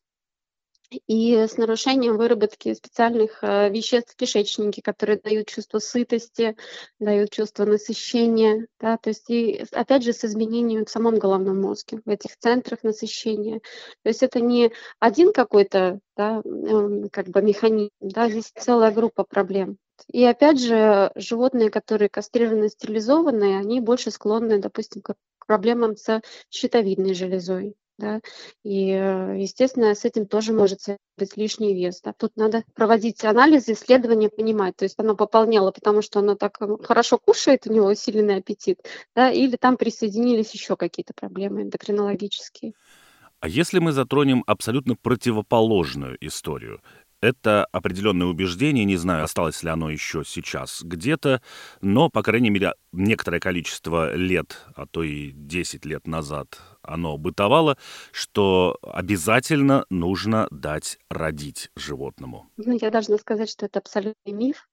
и 1.07 1.35
с 1.35 1.57
нарушением 1.57 2.17
выработки 2.17 2.73
специальных 2.75 3.43
э, 3.43 3.71
веществ 3.71 4.13
в 4.13 4.17
кишечнике, 4.17 4.83
которые 4.83 5.19
дают 5.19 5.49
чувство 5.49 5.79
сытости, 5.79 6.57
дают 6.99 7.31
чувство 7.31 7.65
насыщения, 7.65 8.67
да, 8.81 8.97
то 8.97 9.11
есть 9.11 9.29
и 9.31 9.65
опять 9.73 10.05
же 10.05 10.13
с 10.13 10.25
изменениями 10.25 10.85
в 10.85 10.91
самом 10.91 11.19
головном 11.19 11.61
мозге, 11.61 12.01
в 12.05 12.09
этих 12.09 12.37
центрах 12.39 12.83
насыщения. 12.83 13.61
То 14.03 14.09
есть 14.09 14.23
это 14.23 14.41
не 14.41 14.73
один 14.99 15.33
какой-то 15.33 16.01
да, 16.17 16.43
как 17.13 17.29
бы 17.29 17.43
механизм, 17.43 17.91
да, 18.01 18.29
здесь 18.29 18.53
целая 18.57 18.93
группа 18.93 19.25
проблем. 19.25 19.79
И 20.13 20.25
опять 20.25 20.61
же, 20.61 21.13
животные, 21.15 21.71
которые 21.71 22.09
кастрированы, 22.09 22.69
стерилизованы, 22.69 23.57
они 23.57 23.81
больше 23.81 24.11
склонны, 24.11 24.59
допустим, 24.59 25.03
к 25.03 25.15
проблемам 25.47 25.97
с 25.97 26.21
щитовидной 26.51 27.15
железой 27.15 27.77
да, 27.99 28.21
и, 28.63 28.91
э, 28.91 29.37
естественно, 29.39 29.95
с 29.95 30.05
этим 30.05 30.27
тоже 30.27 30.53
может 30.53 30.81
быть 31.17 31.37
лишний 31.37 31.75
вес, 31.75 32.01
да. 32.03 32.13
Тут 32.13 32.37
надо 32.37 32.65
проводить 32.75 33.25
анализы, 33.25 33.73
исследования, 33.73 34.29
понимать, 34.29 34.77
то 34.77 34.85
есть 34.85 34.95
оно 34.99 35.15
пополняло, 35.15 35.71
потому 35.71 36.03
что 36.03 36.21
оно 36.21 36.35
так 36.35 36.59
хорошо 36.83 37.19
кушает, 37.19 37.67
у 37.67 37.73
него 37.73 37.87
усиленный 37.87 38.37
аппетит, 38.37 38.81
да, 39.15 39.31
или 39.31 39.57
там 39.57 39.77
присоединились 39.77 40.53
еще 40.53 40.77
какие-то 40.77 41.15
проблемы 41.15 41.63
эндокринологические. 41.63 42.75
А 43.41 43.49
если 43.49 43.79
мы 43.79 43.93
затронем 43.93 44.43
абсолютно 44.47 44.97
противоположную 44.97 46.17
историю, 46.27 46.81
это 47.25 47.67
определенное 47.73 48.27
убеждение, 48.27 48.85
не 48.85 48.97
знаю, 48.97 49.25
осталось 49.25 49.63
ли 49.63 49.71
оно 49.71 49.91
еще 49.91 50.23
сейчас 50.27 50.83
где-то, 50.83 51.41
но, 51.81 52.11
по 52.11 52.23
крайней 52.23 52.51
мере, 52.51 52.75
некоторое 52.93 53.41
количество 53.41 54.15
лет, 54.15 54.59
а 54.75 54.87
то 54.87 55.03
и 55.03 55.33
10 55.33 55.85
лет 55.87 56.07
назад 56.07 56.61
оно 56.83 57.17
бытовало, 57.17 57.79
что 58.13 58.79
обязательно 58.83 59.87
нужно 59.89 60.47
дать 60.51 60.99
родить 61.09 61.71
животному. 61.77 62.51
Ну, 62.59 62.79
я 62.81 62.91
должна 62.91 63.17
сказать, 63.17 63.51
что 63.51 63.67
это 63.67 63.79
абсолютный 63.79 64.33
миф. 64.33 64.69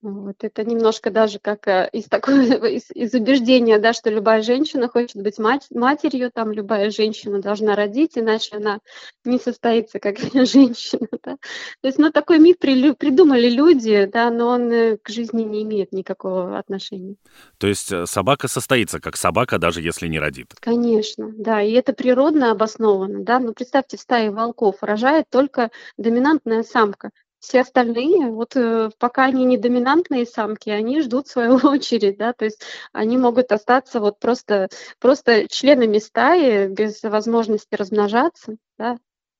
Вот 0.00 0.36
это 0.42 0.64
немножко 0.64 1.10
даже 1.10 1.40
как 1.40 1.66
э, 1.66 1.88
из 1.92 2.04
такого 2.04 2.36
из, 2.68 2.88
из 2.94 3.14
убеждения, 3.14 3.78
да, 3.78 3.92
что 3.92 4.10
любая 4.10 4.42
женщина 4.42 4.88
хочет 4.88 5.16
быть 5.16 5.38
мать, 5.38 5.66
матерью, 5.70 6.30
там 6.32 6.52
любая 6.52 6.90
женщина 6.90 7.40
должна 7.40 7.74
родить, 7.74 8.16
иначе 8.16 8.56
она 8.56 8.78
не 9.24 9.38
состоится 9.38 9.98
как 9.98 10.18
женщина. 10.32 11.08
Да. 11.24 11.36
То 11.80 11.88
есть, 11.88 11.98
ну, 11.98 12.12
такой 12.12 12.38
миф 12.38 12.58
при, 12.58 12.92
придумали 12.92 13.50
люди, 13.50 14.04
да, 14.04 14.30
но 14.30 14.48
он 14.48 14.70
э, 14.70 14.98
к 14.98 15.08
жизни 15.08 15.42
не 15.42 15.62
имеет 15.64 15.92
никакого 15.92 16.58
отношения. 16.58 17.16
То 17.58 17.66
есть 17.66 17.90
э, 17.90 18.06
собака 18.06 18.46
состоится 18.46 19.00
как 19.00 19.16
собака, 19.16 19.58
даже 19.58 19.80
если 19.82 20.06
не 20.06 20.20
родит? 20.20 20.54
Конечно, 20.60 21.32
да, 21.36 21.60
и 21.60 21.72
это 21.72 21.92
природно 21.92 22.52
обосновано, 22.52 23.24
да. 23.24 23.40
Но 23.40 23.52
представьте, 23.52 23.96
в 23.96 24.00
стае 24.00 24.30
волков 24.30 24.76
рожает 24.82 25.26
только 25.28 25.70
доминантная 25.96 26.62
самка. 26.62 27.10
Все 27.40 27.60
остальные, 27.60 28.30
вот 28.30 28.56
э, 28.56 28.90
пока 28.98 29.26
они 29.26 29.44
не 29.44 29.56
доминантные 29.56 30.26
самки, 30.26 30.70
они 30.70 31.00
ждут 31.02 31.28
свою 31.28 31.56
очередь, 31.62 32.18
да, 32.18 32.32
то 32.32 32.44
есть 32.44 32.62
они 32.92 33.16
могут 33.16 33.52
остаться 33.52 34.00
вот 34.00 34.18
просто, 34.18 34.68
просто 34.98 35.48
членами 35.48 35.98
стаи 35.98 36.66
без 36.66 37.02
возможности 37.02 37.74
размножаться, 37.74 38.56
да, 38.76 38.98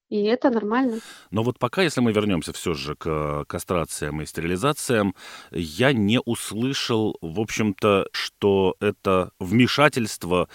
и 0.09 0.23
это 0.25 0.49
нормально. 0.49 1.01
Но 1.31 1.43
вот 1.43 1.59
пока, 1.59 1.83
если 1.83 2.01
мы 2.01 2.13
вернемся 2.13 2.53
все 2.53 2.73
же 2.73 2.95
к 2.95 3.45
кастрациям 3.47 4.23
и 4.23 4.27
стерилизациям, 4.27 5.15
я 5.51 5.93
не 5.93 6.21
услышал, 6.21 7.17
в 7.21 7.41
общем-то, 7.41 8.07
что 8.13 8.75
это 8.81 9.33
вмешательство 9.39 10.49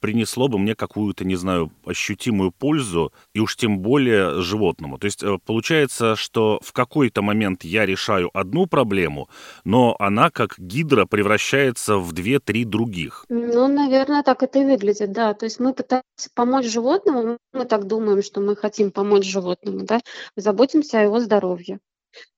принесло 0.00 0.48
бы 0.48 0.58
мне 0.58 0.74
какую-то, 0.74 1.24
не 1.24 1.36
знаю, 1.36 1.70
ощутимую 1.84 2.52
пользу, 2.52 3.12
и 3.34 3.40
уж 3.40 3.56
тем 3.56 3.80
более 3.80 4.40
животному. 4.40 4.98
То 4.98 5.06
есть 5.06 5.22
э, 5.22 5.38
получается, 5.44 6.16
что 6.16 6.60
в 6.62 6.72
какой-то 6.72 7.22
момент 7.22 7.64
я 7.64 7.86
решаю 7.86 8.30
одну 8.34 8.66
проблему, 8.66 9.28
но 9.64 9.96
она 9.98 10.30
как 10.30 10.58
гидра 10.58 11.06
превращается 11.06 11.96
в 11.96 12.12
две-три 12.12 12.64
других. 12.64 13.24
Ну, 13.28 13.68
наверное, 13.68 14.22
так 14.22 14.42
это 14.42 14.60
и 14.60 14.64
выглядит, 14.64 15.12
да. 15.12 15.34
То 15.34 15.46
есть 15.46 15.60
мы 15.60 15.74
пытаемся 15.74 16.30
помочь 16.34 16.66
животному, 16.66 17.38
мы 17.52 17.64
так 17.64 17.86
думаем, 17.86 18.22
что 18.22 18.40
мы 18.40 18.56
хотим 18.56 18.90
помочь 18.90 19.24
животному, 19.24 19.84
да, 19.84 20.00
заботимся 20.36 21.00
о 21.00 21.02
его 21.02 21.20
здоровье. 21.20 21.78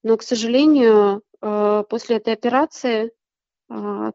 Но, 0.02 0.16
к 0.16 0.22
сожалению, 0.22 1.22
э, 1.40 1.84
после 1.88 2.16
этой 2.16 2.32
операции 2.34 3.12
а, 3.70 4.10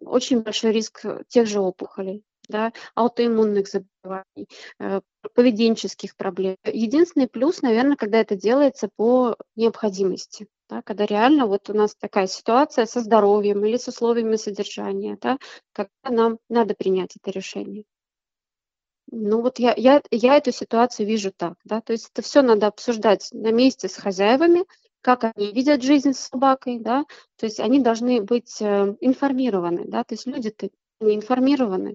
очень 0.00 0.40
большой 0.40 0.72
риск 0.72 1.04
тех 1.28 1.46
же 1.46 1.60
опухолей 1.60 2.24
да, 2.48 2.72
аутоиммунных 2.94 3.66
заболеваний, 3.68 4.48
э, 4.78 5.00
поведенческих 5.34 6.16
проблем. 6.16 6.56
Единственный 6.64 7.28
плюс, 7.28 7.62
наверное, 7.62 7.96
когда 7.96 8.20
это 8.20 8.36
делается 8.36 8.88
по 8.96 9.36
необходимости, 9.56 10.46
да, 10.68 10.82
когда 10.82 11.06
реально 11.06 11.46
вот 11.46 11.70
у 11.70 11.74
нас 11.74 11.94
такая 11.94 12.26
ситуация 12.26 12.86
со 12.86 13.00
здоровьем 13.00 13.64
или 13.64 13.76
с 13.76 13.88
условиями 13.88 14.36
содержания, 14.36 15.18
да, 15.20 15.38
когда 15.72 15.90
нам 16.08 16.38
надо 16.48 16.74
принять 16.74 17.16
это 17.16 17.30
решение. 17.30 17.84
Ну 19.10 19.42
вот 19.42 19.58
я, 19.58 19.74
я, 19.76 20.02
я 20.10 20.36
эту 20.36 20.50
ситуацию 20.50 21.06
вижу 21.06 21.30
так, 21.30 21.54
да, 21.64 21.80
то 21.80 21.92
есть 21.92 22.10
это 22.12 22.22
все 22.22 22.42
надо 22.42 22.68
обсуждать 22.68 23.28
на 23.32 23.52
месте 23.52 23.88
с 23.88 23.96
хозяевами, 23.96 24.64
как 25.02 25.24
они 25.24 25.52
видят 25.52 25.82
жизнь 25.82 26.14
с 26.14 26.28
собакой, 26.30 26.78
да, 26.78 27.04
то 27.36 27.44
есть 27.46 27.60
они 27.60 27.80
должны 27.80 28.22
быть 28.22 28.60
э, 28.62 28.96
информированы, 29.00 29.84
да, 29.86 30.02
то 30.04 30.14
есть 30.14 30.26
люди-то 30.26 30.70
не 31.00 31.14
информированы, 31.16 31.94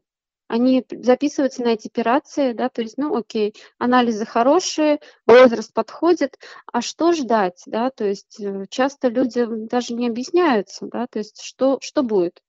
они 0.50 0.84
записываются 0.90 1.62
на 1.62 1.70
эти 1.70 1.88
операции, 1.88 2.54
да, 2.54 2.70
то 2.70 2.82
есть, 2.82 2.98
ну, 2.98 3.16
окей, 3.16 3.54
анализы 3.78 4.26
хорошие, 4.26 5.00
возраст 5.28 5.72
подходит, 5.72 6.40
а 6.66 6.82
что 6.82 7.14
ждать, 7.14 7.62
да, 7.68 7.92
то 7.92 8.04
есть 8.06 8.40
э, 8.42 8.66
часто 8.70 9.10
люди 9.10 9.46
даже 9.48 9.94
не 9.94 10.08
объясняются, 10.08 10.88
да, 10.88 11.06
то 11.06 11.20
есть 11.20 11.42
что, 11.42 11.78
что 11.82 12.02
будет. 12.02 12.42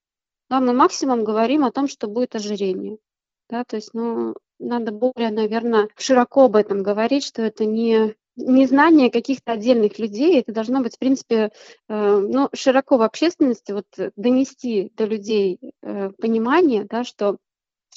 Да, 0.49 0.61
мы 0.61 0.73
максимум 0.73 1.25
говорим 1.25 1.65
о 1.65 1.71
том, 1.71 1.89
что 1.89 2.09
будет 2.09 2.35
ожирение, 2.35 2.97
да, 3.51 3.65
то 3.65 3.77
есть, 3.77 3.91
ну, 3.93 4.35
надо 4.59 4.93
более, 4.93 5.31
наверное, 5.31 5.89
широко 5.97 6.47
об 6.47 6.57
этом 6.57 6.83
говорить, 6.83 7.25
что 7.25 7.43
это 7.43 7.67
не 7.67 8.17
незнание 8.37 9.11
каких-то 9.11 9.53
отдельных 9.53 9.99
людей, 9.99 10.41
это 10.41 10.53
должно 10.53 10.81
быть, 10.81 10.97
в 10.97 10.99
принципе, 10.99 11.51
э, 11.89 12.17
ну, 12.19 12.49
широко 12.55 12.97
в 12.97 13.03
общественности 13.03 13.73
вот 13.73 13.87
донести 14.17 14.91
до 14.97 15.05
людей 15.05 15.59
э, 15.83 16.11
понимание, 16.19 16.87
да, 16.89 17.05
что 17.05 17.37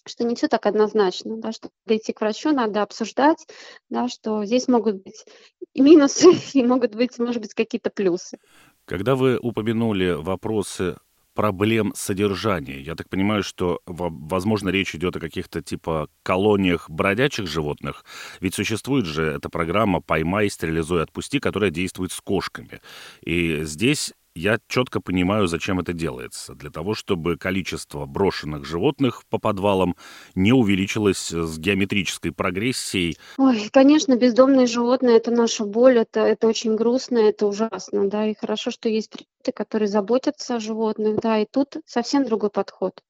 что 0.06 0.24
не 0.24 0.36
все 0.36 0.48
так 0.48 0.66
однозначно, 0.66 1.38
да, 1.38 1.52
что 1.52 1.70
идти 1.88 2.14
к 2.14 2.22
врачу, 2.22 2.52
надо 2.52 2.82
обсуждать, 2.82 3.48
да, 3.90 4.08
что 4.08 4.46
здесь 4.46 4.68
могут 4.68 5.04
быть 5.04 5.26
и 5.74 5.82
минусы, 5.82 6.30
и 6.54 6.64
могут 6.64 6.96
быть, 6.96 7.18
может 7.20 7.42
быть, 7.42 7.54
какие-то 7.54 7.90
плюсы. 7.90 8.38
Когда 8.86 9.16
вы 9.16 9.38
упомянули 9.38 10.12
вопросы 10.12 10.98
проблем 11.34 11.94
содержания. 11.96 12.80
Я 12.80 12.96
так 12.96 13.10
понимаю, 13.10 13.44
что, 13.44 13.82
возможно, 13.86 14.70
речь 14.70 14.96
идет 14.96 15.16
о 15.16 15.20
каких-то 15.20 15.62
типа 15.62 16.10
колониях 16.22 16.90
бродячих 16.90 17.48
животных. 17.48 18.06
Ведь 18.40 18.56
существует 18.56 19.06
же 19.06 19.24
эта 19.24 19.50
программа 19.50 20.00
«Поймай, 20.00 20.50
стерилизуй, 20.50 21.02
отпусти», 21.02 21.40
которая 21.40 21.72
действует 21.72 22.12
с 22.12 22.22
кошками. 22.22 22.82
И 23.24 23.64
здесь 23.64 24.14
я 24.36 24.60
четко 24.68 25.00
понимаю, 25.00 25.48
зачем 25.48 25.80
это 25.80 25.94
делается. 25.94 26.56
Для 26.56 26.70
того, 26.70 26.94
чтобы 26.94 27.38
количество 27.38 28.06
брошенных 28.06 28.66
животных 28.66 29.24
по 29.30 29.38
подвалам 29.38 29.96
не 30.36 30.54
увеличилось 30.54 31.32
с 31.32 31.58
геометрической 31.60 32.32
прогрессией. 32.32 33.18
Ой, 33.38 33.70
конечно, 33.72 34.16
бездомные 34.16 34.68
животные– 34.68 35.18
это 35.18 35.32
наша 35.32 35.66
боль, 35.66 36.00
это, 36.00 36.22
это 36.22 36.48
очень 36.48 36.76
грустно, 36.76 37.18
это 37.18 37.48
ужасно, 37.48 38.10
да, 38.10 38.28
и 38.28 38.36
хорошо, 38.36 38.72
что 38.72 38.90
есть 38.90 39.10
приюты, 39.10 39.52
которые 39.54 39.88
заботятся 39.88 40.56
о 40.56 40.60
животных, 40.60 41.20
да, 41.22 41.40
и 41.40 41.46
тут 41.50 41.78
совсем 41.86 42.26
другой 42.26 42.50
подход. 42.50 43.02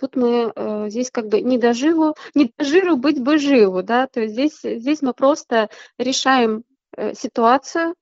Тут 0.00 0.16
мы 0.16 0.50
э, 0.54 0.86
здесь 0.88 1.10
как 1.10 1.28
бы 1.28 1.42
не 1.42 1.58
до 1.58 1.74
живу, 1.74 2.14
не 2.34 2.50
до 2.56 2.64
жиру 2.64 2.96
быть 2.96 3.20
бы 3.20 3.38
живу, 3.38 3.82
да, 3.82 4.06
то 4.06 4.20
есть 4.20 4.32
здесь, 4.32 4.60
здесь 4.62 5.02
мы 5.02 5.12
просто 5.12 5.68
решаем 5.98 6.64
э, 6.96 7.12
ситуацию, 7.14 7.94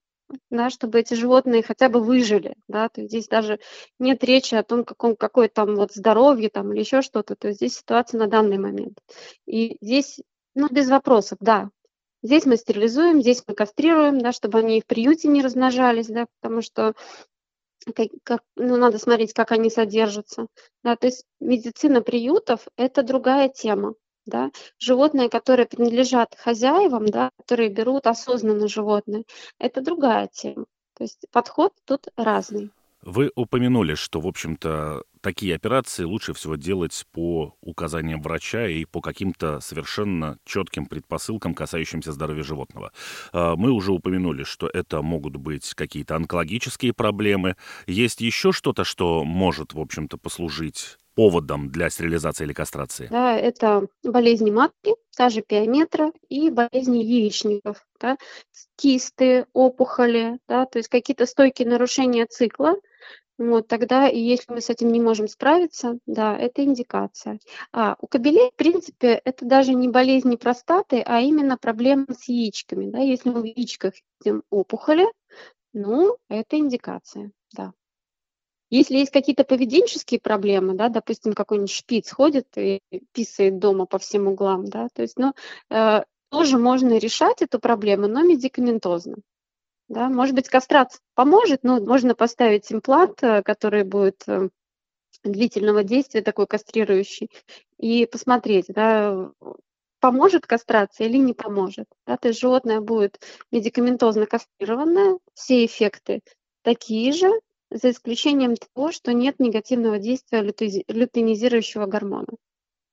да, 0.49 0.69
чтобы 0.69 0.99
эти 0.99 1.13
животные 1.13 1.63
хотя 1.63 1.89
бы 1.89 2.01
выжили, 2.01 2.55
да, 2.67 2.89
то 2.89 3.01
есть 3.01 3.11
здесь 3.11 3.27
даже 3.27 3.59
нет 3.99 4.23
речи 4.23 4.55
о 4.55 4.63
том, 4.63 4.83
каком, 4.83 5.15
какое 5.15 5.49
там 5.49 5.75
вот 5.75 5.93
здоровье 5.93 6.49
там 6.49 6.71
или 6.73 6.79
еще 6.79 7.01
что-то, 7.01 7.35
то 7.35 7.47
есть 7.47 7.57
здесь 7.59 7.77
ситуация 7.77 8.19
на 8.19 8.27
данный 8.27 8.57
момент. 8.57 8.99
И 9.45 9.77
здесь, 9.81 10.19
ну, 10.55 10.67
без 10.69 10.89
вопросов, 10.89 11.37
да, 11.41 11.69
здесь 12.23 12.45
мы 12.45 12.57
стерилизуем, 12.57 13.21
здесь 13.21 13.43
мы 13.47 13.55
кастрируем, 13.55 14.19
да, 14.19 14.31
чтобы 14.31 14.59
они 14.59 14.81
в 14.81 14.85
приюте 14.85 15.27
не 15.27 15.41
размножались, 15.41 16.07
да, 16.07 16.25
потому 16.41 16.61
что 16.61 16.93
как, 17.95 18.07
как, 18.23 18.41
ну, 18.55 18.77
надо 18.77 18.97
смотреть, 18.97 19.33
как 19.33 19.51
они 19.51 19.69
содержатся, 19.69 20.47
да, 20.83 20.95
то 20.95 21.07
есть 21.07 21.25
медицина 21.39 22.01
приютов– 22.01 22.67
это 22.77 23.03
другая 23.03 23.49
тема, 23.49 23.93
да, 24.29 24.51
животные, 24.77 25.29
которые 25.29 25.65
принадлежат 25.65 26.35
хозяевам, 26.37 27.07
да, 27.07 27.31
которые 27.37 27.69
берут 27.69 28.07
осознанно 28.07 28.67
животные, 28.67 29.23
это 29.59 29.81
другая 29.81 30.29
тема. 30.31 30.65
То 30.95 31.03
есть 31.03 31.25
подход 31.31 31.73
тут 31.85 32.07
разный. 32.15 32.71
Вы 33.01 33.31
упомянули, 33.35 33.95
что, 33.95 34.19
в 34.19 34.27
общем-то, 34.27 35.03
такие 35.21 35.55
операции 35.55 36.03
лучше 36.03 36.33
всего 36.33 36.55
делать 36.55 37.05
по 37.13 37.55
указаниям 37.61 38.21
врача 38.21 38.67
и 38.67 38.83
по 38.83 38.99
каким-то 38.99 39.61
совершенно 39.61 40.37
четким 40.43 40.85
предпосылкам, 40.85 41.53
касающимся 41.53 42.11
здоровья 42.11 42.43
животного. 42.43 42.91
А, 43.31 43.55
мы 43.55 43.71
уже 43.71 43.93
упомянули, 43.93 44.43
что 44.43 44.67
это 44.67 45.01
могут 45.01 45.37
быть 45.37 45.73
какие-то 45.75 46.17
онкологические 46.17 46.93
проблемы. 46.93 47.55
Есть 47.87 48.19
еще 48.19 48.51
что-то, 48.51 48.83
что 48.83 49.23
может, 49.23 49.73
в 49.73 49.79
общем-то, 49.79 50.17
послужить 50.17 50.97
поводом 51.19 51.69
для 51.69 51.89
стерилизации 51.89 52.45
или 52.45 52.53
кастрации? 52.53 53.09
Да, 53.11 53.37
это 53.37 53.87
болезни 54.03 54.51
матки, 54.51 54.95
та 55.17 55.27
же 55.27 55.41
пиометра 55.41 56.13
и 56.29 56.49
болезни 56.49 56.99
яичников, 56.99 57.85
да, 57.99 58.15
кисты, 58.77 59.45
опухоли, 59.51 60.39
да, 60.47 60.65
то 60.65 60.79
есть 60.79 60.87
какие-то 60.87 61.25
стойкие 61.25 61.67
нарушения 61.67 62.25
цикла, 62.25 62.75
вот 63.37 63.67
тогда, 63.67 64.07
и 64.07 64.17
если 64.17 64.53
мы 64.53 64.61
с 64.61 64.69
этим 64.69 64.93
не 64.93 65.01
можем 65.01 65.27
справиться, 65.27 65.97
да, 66.05 66.37
это 66.37 66.63
индикация. 66.63 67.39
А 67.73 67.97
у 67.99 68.07
кобелей, 68.07 68.51
в 68.51 68.55
принципе, 68.55 69.19
это 69.25 69.43
даже 69.43 69.73
не 69.73 69.89
болезни 69.89 70.37
простаты, 70.37 71.03
а 71.05 71.19
именно 71.19 71.57
проблемы 71.57 72.07
с 72.17 72.29
яичками. 72.29 72.89
Да? 72.89 72.99
Если 72.99 73.29
мы 73.29 73.41
в 73.41 73.45
яичках 73.45 73.93
видим 74.23 74.43
опухоли, 74.49 75.05
ну, 75.73 76.15
это 76.29 76.57
индикация, 76.57 77.31
да. 77.53 77.73
Если 78.69 78.97
есть 78.97 79.11
какие-то 79.11 79.43
поведенческие 79.43 80.19
проблемы, 80.19 80.75
да, 80.75 80.89
допустим, 80.89 81.33
какой-нибудь 81.33 81.71
шпиц 81.71 82.11
ходит 82.11 82.47
и 82.55 82.81
писает 83.13 83.59
дома 83.59 83.85
по 83.85 83.97
всем 83.97 84.27
углам, 84.27 84.65
да, 84.65 84.87
то 84.93 85.01
есть, 85.01 85.17
ну, 85.17 85.33
э, 85.71 86.03
тоже 86.29 86.57
можно 86.59 86.97
решать 86.97 87.41
эту 87.41 87.59
проблему, 87.59 88.07
но 88.07 88.21
медикаментозно. 88.21 89.17
Да. 89.87 90.07
Может 90.07 90.35
быть, 90.35 90.47
кастрация 90.49 91.01
поможет, 91.15 91.63
но 91.63 91.79
можно 91.81 92.13
поставить 92.13 92.71
имплант, 92.71 93.23
э, 93.23 93.41
который 93.41 93.83
будет 93.83 94.23
э, 94.27 94.49
длительного 95.23 95.83
действия, 95.83 96.21
такой 96.21 96.45
кастрирующий, 96.45 97.29
и 97.79 98.05
посмотреть, 98.05 98.67
да, 98.69 99.31
поможет 99.99 100.45
кастрация 100.45 101.07
или 101.07 101.17
не 101.17 101.33
поможет. 101.33 101.87
Да, 102.05 102.17
то 102.17 102.29
есть 102.29 102.39
животное 102.39 102.81
будет 102.81 103.19
медикаментозно 103.51 104.27
кастрированное, 104.27 105.17
все 105.33 105.65
эффекты 105.65 106.21
такие 106.61 107.11
же, 107.13 107.31
за 107.71 107.91
исключением 107.91 108.55
того, 108.55 108.91
что 108.91 109.13
нет 109.13 109.39
негативного 109.39 109.99
действия 109.99 110.41
лютeinизирующего 110.41 111.85
гормона. 111.85 112.27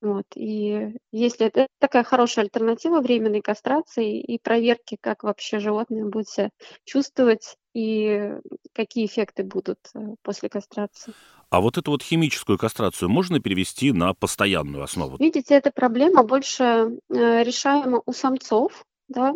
Вот. 0.03 0.27
И 0.35 0.93
если 1.11 1.47
это 1.47 1.67
такая 1.79 2.05
хорошая 2.05 2.45
альтернатива 2.45 3.01
временной 3.01 3.41
кастрации 3.41 4.21
и 4.21 4.39
проверки, 4.39 4.99
как 5.01 5.23
вообще 5.23 5.59
животное 5.59 6.05
будет 6.05 6.29
себя 6.29 6.51
чувствовать 6.85 7.57
и 7.75 8.33
какие 8.73 9.07
эффекты 9.07 9.43
будут 9.43 9.79
э, 9.95 9.99
после 10.23 10.49
кастрации. 10.49 11.15
А 11.49 11.61
вот 11.61 11.79
эту 11.79 11.91
вот 11.91 12.03
химическую 12.03 12.59
кастрацию 12.59 13.09
можно 13.09 13.41
перевести 13.41 13.93
на 13.93 14.13
постоянную 14.15 14.85
основу? 14.85 15.17
Видите, 15.19 15.55
эта 15.55 15.71
проблема 15.71 16.23
больше 16.23 16.63
э, 17.09 17.43
решаема 17.43 18.03
у 18.05 18.13
самцов, 18.13 18.85
да, 19.09 19.33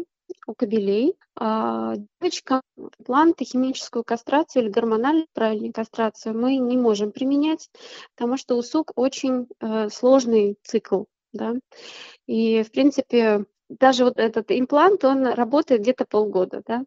у 0.47 0.55
кобелей. 0.55 1.17
А 1.37 1.95
девочкам 2.21 2.61
импланты, 2.77 3.45
химическую 3.45 4.05
кастрацию 4.05 4.65
или 4.65 4.71
гормональную 4.71 5.27
правильную 5.33 5.73
кастрацию 5.73 6.39
мы 6.39 6.57
не 6.57 6.77
можем 6.77 7.13
применять, 7.13 7.69
потому 8.15 8.37
что 8.37 8.57
у 8.57 8.63
сук 8.63 8.93
очень 8.97 9.49
э, 9.61 9.89
сложный 9.89 10.57
цикл. 10.63 11.05
Да? 11.33 11.55
И, 12.27 12.63
в 12.63 12.71
принципе, 12.73 13.47
даже 13.79 14.05
вот 14.05 14.19
этот 14.19 14.51
имплант, 14.51 15.05
он 15.05 15.27
работает 15.27 15.83
где-то 15.83 16.05
полгода, 16.05 16.63
да, 16.67 16.85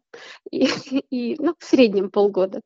и, 0.50 0.68
и, 1.10 1.36
ну, 1.38 1.54
в 1.58 1.64
среднем 1.64 2.10
полгода. 2.10 2.60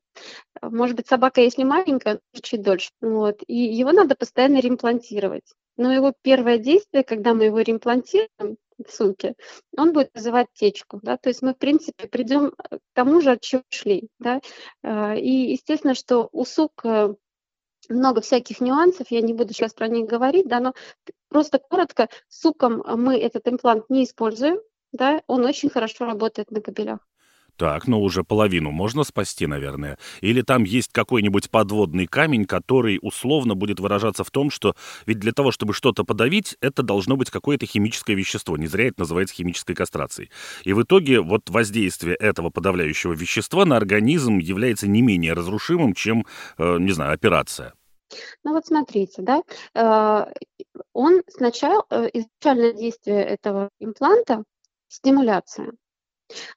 Может 0.60 0.96
быть, 0.96 1.06
собака, 1.06 1.40
если 1.40 1.62
маленькая, 1.62 2.20
чуть 2.42 2.62
дольше, 2.62 2.90
вот, 3.00 3.42
и 3.46 3.54
его 3.56 3.92
надо 3.92 4.16
постоянно 4.16 4.60
реимплантировать. 4.60 5.54
Но 5.78 5.92
его 5.92 6.12
первое 6.22 6.58
действие, 6.58 7.04
когда 7.04 7.32
мы 7.32 7.44
его 7.44 7.60
реимплантируем, 7.60 8.58
сумке, 8.86 9.34
он 9.76 9.92
будет 9.92 10.10
вызывать 10.14 10.48
течку, 10.52 11.00
да, 11.02 11.16
то 11.16 11.30
есть 11.30 11.42
мы, 11.42 11.54
в 11.54 11.58
принципе, 11.58 12.06
придем 12.06 12.52
к 12.52 12.80
тому 12.92 13.20
же, 13.20 13.32
от 13.32 13.40
чего 13.40 13.62
шли, 13.70 14.08
да, 14.18 14.40
а, 14.82 15.16
и 15.16 15.52
естественно, 15.52 15.94
что 15.94 16.28
у 16.30 16.44
сук 16.44 16.84
э, 16.84 17.14
много 17.88 18.20
всяких 18.20 18.60
нюансов, 18.60 19.10
я 19.10 19.20
не 19.20 19.34
буду 19.34 19.52
сейчас 19.52 19.74
про 19.74 19.88
них 19.88 20.06
говорить, 20.06 20.46
да, 20.46 20.60
но 20.60 20.74
просто 21.28 21.58
коротко, 21.58 22.08
суком 22.28 22.84
мы 22.96 23.18
этот 23.18 23.48
имплант 23.48 23.88
не 23.90 24.04
используем, 24.04 24.60
да, 24.92 25.22
он 25.26 25.44
очень 25.44 25.70
хорошо 25.70 26.06
работает 26.06 26.50
на 26.50 26.60
кабелях. 26.60 27.00
Так, 27.58 27.88
ну 27.88 28.00
уже 28.00 28.22
половину 28.22 28.70
можно 28.70 29.02
спасти, 29.02 29.48
наверное. 29.48 29.98
Или 30.20 30.42
там 30.42 30.62
есть 30.62 30.92
какой-нибудь 30.92 31.50
подводный 31.50 32.06
камень, 32.06 32.44
который 32.44 33.00
условно 33.02 33.56
будет 33.56 33.80
выражаться 33.80 34.22
в 34.22 34.30
том, 34.30 34.48
что 34.48 34.76
ведь 35.06 35.18
для 35.18 35.32
того, 35.32 35.50
чтобы 35.50 35.74
что-то 35.74 36.04
подавить, 36.04 36.56
это 36.60 36.84
должно 36.84 37.16
быть 37.16 37.30
какое-то 37.30 37.66
химическое 37.66 38.14
вещество. 38.14 38.56
Не 38.56 38.68
зря 38.68 38.86
это 38.86 39.00
называется 39.00 39.34
химической 39.34 39.74
кастрацией. 39.74 40.30
И 40.62 40.72
в 40.72 40.82
итоге 40.84 41.20
вот 41.20 41.50
воздействие 41.50 42.14
этого 42.14 42.50
подавляющего 42.50 43.12
вещества 43.12 43.64
на 43.64 43.76
организм 43.76 44.38
является 44.38 44.86
не 44.86 45.02
менее 45.02 45.32
разрушимым, 45.32 45.94
чем, 45.94 46.26
э, 46.58 46.78
не 46.78 46.92
знаю, 46.92 47.12
операция. 47.12 47.74
Ну 48.44 48.52
вот 48.52 48.66
смотрите, 48.66 49.20
да, 49.22 49.42
э, 49.74 50.32
он 50.92 51.22
сначала, 51.26 51.84
э, 51.90 52.08
изначальное 52.12 52.72
действие 52.72 53.24
этого 53.24 53.70
импланта– 53.80 54.44
стимуляция. 54.88 55.72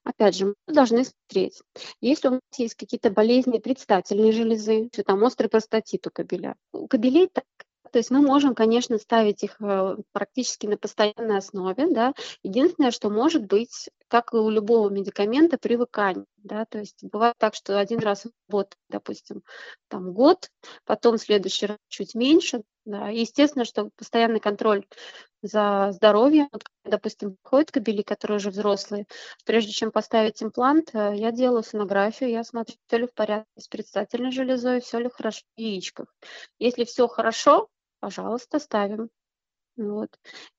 Опять 0.03 0.35
же, 0.35 0.47
мы 0.47 0.73
должны 0.73 1.05
смотреть, 1.05 1.61
если 2.01 2.27
у 2.29 2.31
нас 2.31 2.41
есть 2.57 2.75
какие-то 2.75 3.09
болезни 3.09 3.59
предстательной 3.59 4.31
железы, 4.31 4.89
что 4.93 5.03
там 5.03 5.23
острый 5.23 5.47
простатит 5.47 6.05
у 6.07 6.11
кобеля. 6.11 6.55
У 6.73 6.87
кобелей 6.87 7.27
так 7.27 7.45
То 7.91 7.99
есть 7.99 8.11
мы 8.11 8.21
можем, 8.21 8.55
конечно, 8.55 8.97
ставить 8.97 9.43
их 9.43 9.57
э, 9.61 9.97
практически 10.13 10.67
на 10.67 10.77
постоянной 10.77 11.37
основе, 11.37 11.87
да. 11.89 12.13
Единственное, 12.43 12.91
что 12.91 13.09
может 13.09 13.45
быть, 13.45 13.89
как 14.11 14.33
и 14.33 14.35
у 14.35 14.49
любого 14.49 14.89
медикамента, 14.89 15.57
привыкание, 15.57 16.25
да. 16.35 16.65
То 16.65 16.79
есть 16.79 17.01
бывает 17.01 17.33
так, 17.37 17.55
что 17.55 17.79
один 17.79 17.99
раз 17.99 18.27
работает, 18.49 18.77
допустим, 18.89 19.41
там 19.87 20.11
год, 20.11 20.49
потом 20.83 21.17
в 21.17 21.21
следующий 21.21 21.67
раз 21.67 21.77
чуть 21.87 22.13
меньше, 22.13 22.63
да. 22.83 23.07
естественно, 23.07 23.63
что 23.63 23.89
постоянный 23.95 24.41
контроль 24.41 24.85
за 25.41 25.91
здоровьем, 25.93 26.49
вот, 26.51 26.63
допустим, 26.83 27.37
ходят 27.41 27.71
кобели, 27.71 28.03
которые 28.03 28.35
уже 28.35 28.49
взрослые, 28.49 29.05
прежде 29.45 29.71
чем 29.71 29.91
поставить 29.91 30.43
имплант, 30.43 30.89
э, 30.93 31.13
я 31.15 31.31
делаю 31.31 31.63
сонографию, 31.63 32.31
я 32.31 32.43
смотрю, 32.43 32.75
все 32.87 32.97
ли 32.97 33.07
в 33.07 33.13
порядке 33.13 33.47
с 33.57 33.69
предстательной 33.69 34.31
железой, 34.31 34.81
все 34.81 34.99
ли 34.99 35.09
хорошо 35.09 35.43
в 35.55 35.59
яичках. 35.59 36.13
Если 36.59 36.83
все 36.83 37.07
хорошо, 37.07 37.69
пожалуйста, 38.01 38.59
ставим. 38.59 39.09
Вот. 39.77 40.09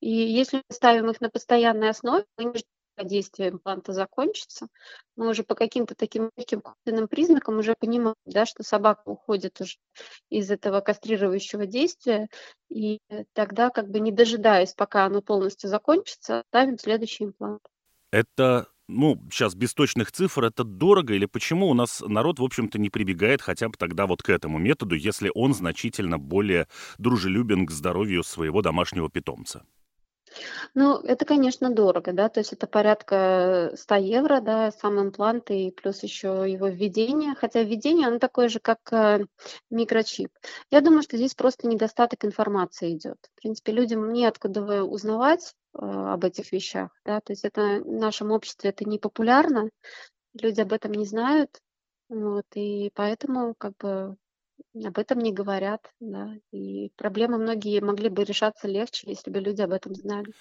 И 0.01 0.11
если 0.11 0.63
ставим 0.71 1.11
их 1.11 1.21
на 1.21 1.29
постоянной 1.29 1.91
основе, 1.91 2.25
мы 2.39 2.45
не 2.45 2.63
действие 2.99 3.51
импланта 3.51 3.93
закончится, 3.93 4.69
мы 5.17 5.29
уже 5.29 5.43
по 5.43 5.55
каким-то 5.55 5.95
таким 5.95 6.31
легким 6.37 6.61
косвенным 6.61 7.09
признакам 7.09 7.59
уже 7.59 7.75
понимаем, 7.79 8.15
да, 8.25 8.47
что 8.47 8.63
собака 8.63 9.03
уходит 9.07 9.61
уже 9.61 9.77
из 10.31 10.51
этого 10.51 10.81
кастрирующего 10.81 11.67
действия, 11.67 12.29
и 12.69 12.99
тогда, 13.33 13.71
как 13.71 13.91
бы 13.91 14.01
не 14.01 14.13
дожидаясь, 14.13 14.75
пока 14.75 15.07
оно 15.07 15.23
полностью 15.23 15.69
закончится, 15.69 16.45
ставим 16.49 16.79
следующий 16.79 17.25
имплант. 17.25 17.63
Это 18.11 18.69
ну, 18.89 19.19
сейчас 19.31 19.55
без 19.55 19.75
точных 19.75 20.13
цифр, 20.13 20.45
это 20.45 20.65
дорого 20.65 21.15
или 21.15 21.27
почему 21.27 21.69
у 21.69 21.75
нас 21.75 22.03
народ, 22.07 22.39
в 22.39 22.45
общем-то, 22.45 22.79
не 22.79 22.91
прибегает 22.91 23.41
хотя 23.41 23.69
бы 23.69 23.75
тогда 23.79 24.07
вот 24.07 24.23
к 24.23 24.29
этому 24.29 24.59
методу, 24.59 24.95
если 24.95 25.31
он 25.35 25.55
значительно 25.55 26.19
более 26.19 26.69
дружелюбен 26.99 27.67
к 27.67 27.71
здоровью 27.71 28.23
своего 28.23 28.61
домашнего 28.61 29.09
питомца? 29.09 29.65
Ну, 30.75 30.99
это, 30.99 31.25
конечно, 31.25 31.71
дорого, 31.71 32.13
да, 32.13 32.29
то 32.29 32.41
есть 32.41 32.53
это 32.53 32.67
порядка 32.67 33.73
100 33.77 33.97
евро, 33.97 34.41
да, 34.41 34.71
сам 34.71 35.01
имплант 35.01 35.51
и 35.51 35.71
плюс 35.71 36.03
еще 36.03 36.45
его 36.47 36.69
введение, 36.69 37.35
хотя 37.35 37.63
введение, 37.63 38.09
оно 38.09 38.19
такое 38.19 38.49
же, 38.49 38.61
как 38.61 38.79
э, 38.93 39.27
микрочип. 39.71 40.31
Я 40.71 40.81
думаю, 40.81 41.03
что 41.03 41.17
здесь 41.17 41.35
просто 41.35 41.69
недостаток 41.69 42.25
информации 42.25 42.95
идет. 42.97 43.19
В 43.37 43.41
принципе, 43.43 43.73
людям 43.73 44.13
неоткуда 44.13 44.85
узнавать, 44.85 45.55
а, 45.75 46.15
об 46.15 46.25
этих 46.25 46.53
вещах, 46.53 46.91
да, 47.05 47.21
то 47.21 47.33
есть 47.33 47.45
это 47.45 47.81
в 47.85 47.93
нашем 47.93 48.31
обществе 48.31 48.71
это 48.71 48.85
не 48.85 48.99
популярно, 48.99 49.71
люди 50.35 50.61
об 50.61 50.73
этом 50.73 50.93
не 50.93 51.07
знают, 51.07 51.51
вот, 52.09 52.45
и 52.55 52.91
поэтому 52.95 53.55
как 53.57 53.77
бы 53.79 54.17
об 54.85 54.99
этом 54.99 55.19
не 55.19 55.33
говорят, 55.33 55.91
да, 56.01 56.35
и 56.53 56.91
проблемы 56.97 57.39
многие 57.39 57.81
могли 57.81 58.09
бы 58.09 58.25
решаться 58.25 58.69
легче, 58.69 59.11
если 59.11 59.31
бы 59.31 59.41
люди 59.41 59.63
об 59.63 59.73
этом 59.73 59.95
знали. 59.95 60.33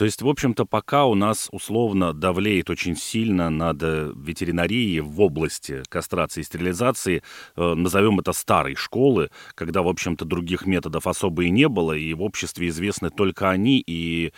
То 0.00 0.06
есть, 0.06 0.22
в 0.22 0.28
общем-то, 0.28 0.64
пока 0.64 1.04
у 1.04 1.14
нас 1.14 1.48
условно 1.52 2.14
давлеет 2.14 2.70
очень 2.70 2.96
сильно 2.96 3.50
над 3.50 3.82
э, 3.82 4.10
ветеринарией 4.16 5.00
в 5.00 5.20
области 5.20 5.82
кастрации 5.90 6.40
и 6.40 6.44
стерилизации, 6.44 7.22
э, 7.56 7.74
назовем 7.74 8.18
это 8.18 8.32
старой 8.32 8.76
школы, 8.76 9.30
когда, 9.54 9.82
в 9.82 9.88
общем-то, 9.88 10.24
других 10.24 10.64
методов 10.64 11.06
особо 11.06 11.44
и 11.44 11.50
не 11.50 11.68
было, 11.68 11.92
и 11.92 12.14
в 12.14 12.22
обществе 12.22 12.68
известны 12.68 13.10
только 13.10 13.50
они, 13.50 13.82
и 13.86 14.32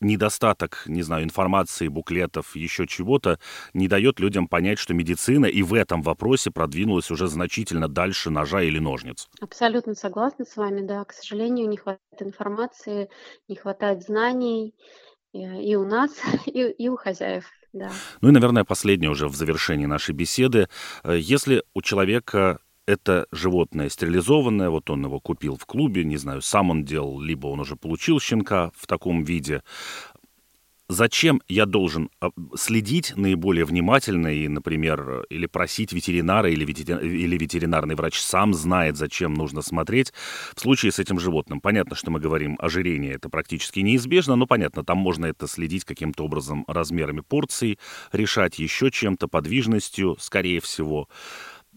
недостаток, 0.00 0.82
не 0.86 1.02
знаю, 1.02 1.24
информации, 1.24 1.88
буклетов, 1.88 2.56
еще 2.56 2.86
чего-то, 2.86 3.38
не 3.74 3.88
дает 3.88 4.20
людям 4.20 4.48
понять, 4.48 4.78
что 4.78 4.94
медицина 4.94 5.46
и 5.46 5.62
в 5.62 5.74
этом 5.74 6.02
вопросе 6.02 6.50
продвинулась 6.50 7.10
уже 7.10 7.28
значительно 7.28 7.88
дальше 7.88 8.30
ножа 8.30 8.62
или 8.62 8.78
ножниц. 8.78 9.28
Абсолютно 9.40 9.94
согласна 9.94 10.44
с 10.44 10.56
вами, 10.56 10.86
да. 10.86 11.04
К 11.04 11.12
сожалению, 11.12 11.68
не 11.68 11.76
хватает 11.76 12.20
информации, 12.20 13.08
не 13.48 13.56
хватает 13.56 14.02
знаний 14.02 14.74
и, 15.32 15.40
и 15.40 15.76
у 15.76 15.84
нас, 15.84 16.10
и, 16.46 16.62
и 16.62 16.88
у 16.88 16.96
хозяев. 16.96 17.44
Да. 17.72 17.90
Ну 18.22 18.30
и, 18.30 18.32
наверное, 18.32 18.64
последнее 18.64 19.10
уже 19.10 19.28
в 19.28 19.36
завершении 19.36 19.86
нашей 19.86 20.14
беседы. 20.14 20.68
Э, 21.04 21.16
если 21.18 21.64
у 21.74 21.82
человека 21.82 22.60
это 22.88 23.26
животное 23.32 23.90
стерилизованное, 23.90 24.70
вот 24.70 24.88
он 24.88 25.04
его 25.04 25.20
купил 25.20 25.56
в 25.56 25.66
клубе, 25.66 26.04
не 26.04 26.16
знаю, 26.16 26.40
сам 26.40 26.70
он 26.70 26.84
делал, 26.84 27.20
либо 27.20 27.46
он 27.48 27.60
уже 27.60 27.76
получил 27.76 28.18
щенка 28.18 28.72
в 28.74 28.86
таком 28.86 29.24
виде. 29.24 29.62
Зачем 30.90 31.42
я 31.48 31.66
должен 31.66 32.08
а, 32.18 32.30
следить 32.54 33.12
наиболее 33.14 33.66
внимательно 33.66 34.28
и, 34.28 34.48
например, 34.48 35.26
или 35.28 35.44
просить 35.44 35.92
ветеринара, 35.92 36.50
или, 36.50 36.64
ветеринар, 36.64 37.04
или 37.04 37.36
ветеринарный 37.36 37.94
врач 37.94 38.18
сам 38.18 38.54
знает, 38.54 38.96
зачем 38.96 39.34
нужно 39.34 39.60
смотреть 39.60 40.14
в 40.56 40.60
случае 40.60 40.90
с 40.90 40.98
этим 40.98 41.20
животным? 41.20 41.60
Понятно, 41.60 41.94
что 41.94 42.10
мы 42.10 42.20
говорим 42.20 42.56
ожирение, 42.58 43.12
это 43.12 43.28
практически 43.28 43.80
неизбежно, 43.80 44.34
но 44.34 44.46
понятно, 44.46 44.82
там 44.82 44.96
можно 44.96 45.26
это 45.26 45.46
следить 45.46 45.84
каким-то 45.84 46.24
образом 46.24 46.64
размерами 46.66 47.20
порций, 47.20 47.78
решать 48.12 48.58
еще 48.58 48.90
чем-то, 48.90 49.28
подвижностью, 49.28 50.16
скорее 50.18 50.62
всего. 50.62 51.06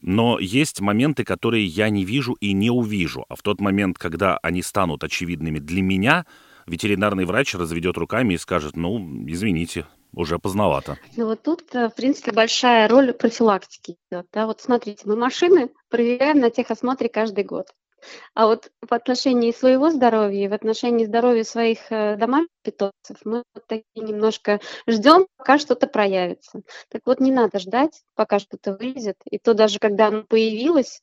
Но 0.02 0.40
есть 0.40 0.82
моменты, 0.82 1.24
которые 1.24 1.66
я 1.66 1.90
не 1.90 2.06
вижу 2.06 2.34
и 2.34 2.54
не 2.54 2.70
увижу. 2.70 3.26
А 3.30 3.36
в 3.36 3.42
тот 3.42 3.62
момент, 3.62 3.98
когда 3.98 4.38
они 4.42 4.62
станут 4.62 5.04
очевидными 5.04 5.60
для 5.60 5.82
меня, 5.82 6.26
ветеринарный 6.66 7.26
врач 7.26 7.54
разведет 7.56 7.98
руками 7.98 8.34
и 8.34 8.38
скажет, 8.38 8.76
ну, 8.76 9.00
извините, 9.28 9.86
уже 10.14 10.40
поздновато. 10.40 10.98
Ну 11.16 11.26
вот 11.26 11.44
тут, 11.44 11.64
э, 11.74 11.90
в 11.90 11.96
принципе, 11.96 12.32
большая 12.32 12.88
роль 12.88 13.14
профилактики. 13.14 13.98
Да? 14.10 14.46
Вот 14.46 14.62
смотрите, 14.62 15.04
мы 15.06 15.16
машины 15.16 15.70
проверяем 15.90 16.40
на 16.40 16.50
техосмотре 16.50 17.10
каждый 17.10 17.44
год. 17.44 17.68
А 18.34 18.48
вот 18.48 18.72
в 18.82 18.94
отношении 18.94 19.52
своего 19.52 19.90
здоровья 19.92 20.46
и 20.46 20.48
в 20.48 20.54
отношении 20.54 21.06
здоровья 21.06 21.44
своих 21.44 21.80
э, 21.92 22.16
домашних 22.18 22.50
питомцев 22.64 23.18
мы 23.26 23.44
вот 23.54 23.66
такие 23.68 23.84
немножко 23.96 24.60
ждем, 24.88 25.28
пока 25.38 25.58
что-то 25.58 25.88
проявится. 25.88 26.62
Так 26.90 27.02
вот, 27.06 27.20
не 27.20 27.32
надо 27.32 27.60
ждать, 27.60 28.02
пока 28.16 28.40
что-то 28.40 28.76
вылезет. 28.76 29.18
И 29.30 29.38
то 29.38 29.54
даже 29.54 29.80
когда 29.80 30.08
оно 30.08 30.24
появилось, 30.24 31.02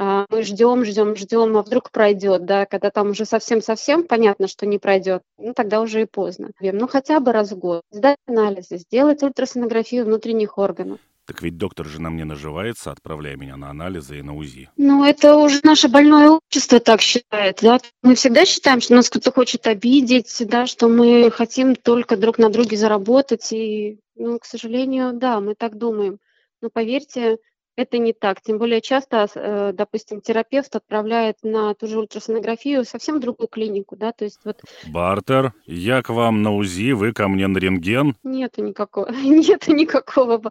а, 0.00 0.26
мы 0.30 0.42
ждем, 0.42 0.84
ждем, 0.84 1.16
ждем, 1.16 1.56
а 1.56 1.62
вдруг 1.62 1.90
пройдет, 1.90 2.44
да, 2.44 2.66
когда 2.66 2.90
там 2.90 3.10
уже 3.10 3.24
совсем-совсем 3.24 4.06
понятно, 4.06 4.46
что 4.46 4.64
не 4.64 4.78
пройдет, 4.78 5.22
ну 5.38 5.54
тогда 5.54 5.80
уже 5.80 6.02
и 6.02 6.06
поздно. 6.06 6.50
Ну 6.60 6.86
хотя 6.86 7.18
бы 7.18 7.32
раз 7.32 7.50
в 7.50 7.58
год 7.58 7.82
сдать 7.90 8.18
анализы, 8.26 8.76
сделать 8.76 9.24
ультрасонографию 9.24 10.04
внутренних 10.04 10.56
органов. 10.56 11.00
Так 11.28 11.42
ведь 11.42 11.58
доктор 11.58 11.86
же 11.86 12.00
на 12.00 12.08
мне 12.08 12.24
наживается, 12.24 12.90
отправляя 12.90 13.36
меня 13.36 13.58
на 13.58 13.68
анализы 13.68 14.18
и 14.18 14.22
на 14.22 14.34
УЗИ. 14.34 14.70
Ну, 14.78 15.04
это 15.04 15.36
уже 15.36 15.60
наше 15.62 15.88
больное 15.88 16.30
общество 16.30 16.80
так 16.80 17.02
считает, 17.02 17.58
да. 17.60 17.78
Мы 18.02 18.14
всегда 18.14 18.46
считаем, 18.46 18.80
что 18.80 18.94
нас 18.94 19.10
кто-то 19.10 19.30
хочет 19.30 19.66
обидеть, 19.66 20.42
да, 20.46 20.66
что 20.66 20.88
мы 20.88 21.30
хотим 21.30 21.76
только 21.76 22.16
друг 22.16 22.38
на 22.38 22.48
друге 22.48 22.78
заработать. 22.78 23.52
И, 23.52 23.98
ну, 24.16 24.38
к 24.38 24.46
сожалению, 24.46 25.12
да, 25.12 25.40
мы 25.40 25.54
так 25.54 25.76
думаем. 25.76 26.18
Но 26.62 26.70
поверьте, 26.70 27.36
это 27.78 27.98
не 27.98 28.12
так. 28.12 28.40
Тем 28.40 28.58
более 28.58 28.80
часто, 28.80 29.28
э, 29.34 29.72
допустим, 29.72 30.20
терапевт 30.20 30.74
отправляет 30.74 31.36
на 31.42 31.74
ту 31.74 31.86
же 31.86 32.00
ультрасонографию 32.00 32.84
совсем 32.84 33.20
другую 33.20 33.48
клинику, 33.48 33.96
да, 33.96 34.12
то 34.12 34.24
есть 34.24 34.40
вот... 34.44 34.60
Бартер, 34.88 35.52
я 35.66 36.02
к 36.02 36.08
вам 36.10 36.42
на 36.42 36.54
УЗИ, 36.54 36.92
вы 36.92 37.12
ко 37.12 37.28
мне 37.28 37.46
на 37.46 37.58
рентген? 37.58 38.16
Нет 38.24 38.58
никакого, 38.58 39.10
нет 39.12 39.68
никакого. 39.68 40.42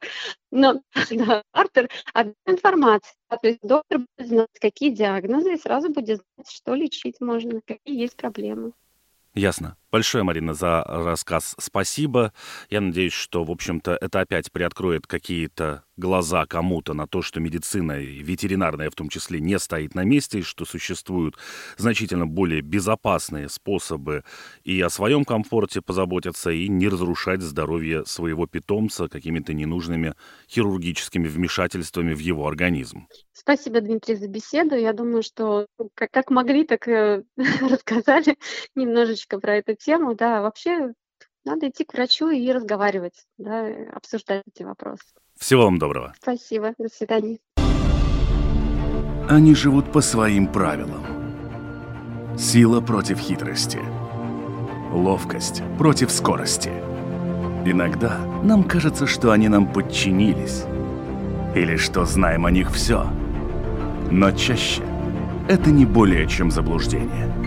Но, 0.52 0.82
да, 1.12 1.44
бартер, 1.54 1.90
одна 2.14 2.34
информация. 2.46 3.14
То 3.30 3.48
есть 3.48 3.60
доктор 3.62 4.00
будет 4.00 4.30
знать, 4.30 4.60
какие 4.62 4.90
диагнозы, 4.92 5.54
и 5.54 5.60
сразу 5.60 5.90
будет 5.90 6.22
знать, 6.36 6.50
что 6.50 6.76
лечить 6.76 7.20
можно, 7.20 7.60
какие 7.66 8.00
есть 8.00 8.16
проблемы. 8.16 8.72
Ясно. 9.34 9.76
Большое, 9.90 10.26
Марина, 10.26 10.54
за 10.54 10.84
рассказ 10.84 11.56
спасибо. 11.60 12.34
Я 12.70 12.82
надеюсь, 12.82 13.14
что, 13.14 13.46
в 13.46 13.52
общем-то, 13.52 13.98
это 14.02 14.20
опять 14.20 14.52
приоткроет 14.52 15.08
какие-то 15.08 15.84
глаза 15.96 16.46
кому-то 16.46 16.94
на 16.94 17.08
то, 17.08 17.22
что 17.22 17.40
медицина, 17.40 18.00
и 18.00 18.22
ветеринарная 18.22 18.90
в 18.90 18.96
том 18.96 19.08
числе, 19.08 19.40
не 19.40 19.58
стоит 19.58 19.96
на 19.96 20.04
месте, 20.04 20.42
что 20.42 20.66
существуют 20.66 21.38
значительно 21.78 22.28
более 22.28 22.62
безопасные 22.62 23.48
способы 23.48 24.26
и 24.66 24.80
о 24.82 24.90
своем 24.90 25.24
комфорте 25.24 25.82
позаботиться, 25.82 26.52
и 26.52 26.68
не 26.68 26.90
разрушать 26.90 27.42
здоровье 27.42 28.06
своего 28.06 28.46
питомца 28.46 29.08
какими-то 29.08 29.54
ненужными 29.54 30.16
хирургическими 30.50 31.28
вмешательствами 31.30 32.14
в 32.14 32.20
его 32.20 32.46
организм. 32.46 33.08
Спасибо, 33.34 33.82
Дмитрий, 33.82 34.16
за 34.16 34.28
беседу. 34.28 34.76
Я 34.76 34.94
думаю, 34.94 35.24
что 35.24 35.68
как, 35.96 36.30
могли, 36.30 36.66
так 36.66 36.88
и 36.88 37.24
рассказали 37.62 38.38
немножечко 38.76 39.40
про 39.40 39.56
это 39.56 39.77
тему, 39.78 40.16
да, 40.16 40.42
вообще 40.42 40.94
надо 41.46 41.70
идти 41.70 41.86
к 41.86 41.94
врачу 41.94 42.30
и 42.30 42.52
разговаривать, 42.52 43.26
да, 43.38 43.68
обсуждать 43.94 44.44
эти 44.54 44.64
вопросы. 44.64 45.06
Всего 45.38 45.66
вам 45.66 45.80
доброго. 45.80 46.14
Спасибо, 46.22 46.74
до 46.78 46.90
свидания. 46.90 47.40
Они 49.30 49.56
живут 49.56 49.92
по 49.92 50.02
своим 50.02 50.48
правилам. 50.48 52.38
Сила 52.38 52.82
против 52.82 53.20
хитрости. 53.20 53.80
Ловкость 54.92 55.62
против 55.78 56.12
скорости. 56.12 56.70
Иногда 57.66 58.18
нам 58.44 58.64
кажется, 58.64 59.06
что 59.06 59.32
они 59.32 59.50
нам 59.50 59.72
подчинились. 59.72 60.64
Или 61.56 61.76
что 61.78 62.06
знаем 62.06 62.46
о 62.46 62.52
них 62.52 62.72
все. 62.72 63.08
Но 64.12 64.32
чаще 64.32 64.84
это 65.50 65.72
не 65.72 65.86
более 65.86 66.28
чем 66.28 66.52
заблуждение. 66.52 67.47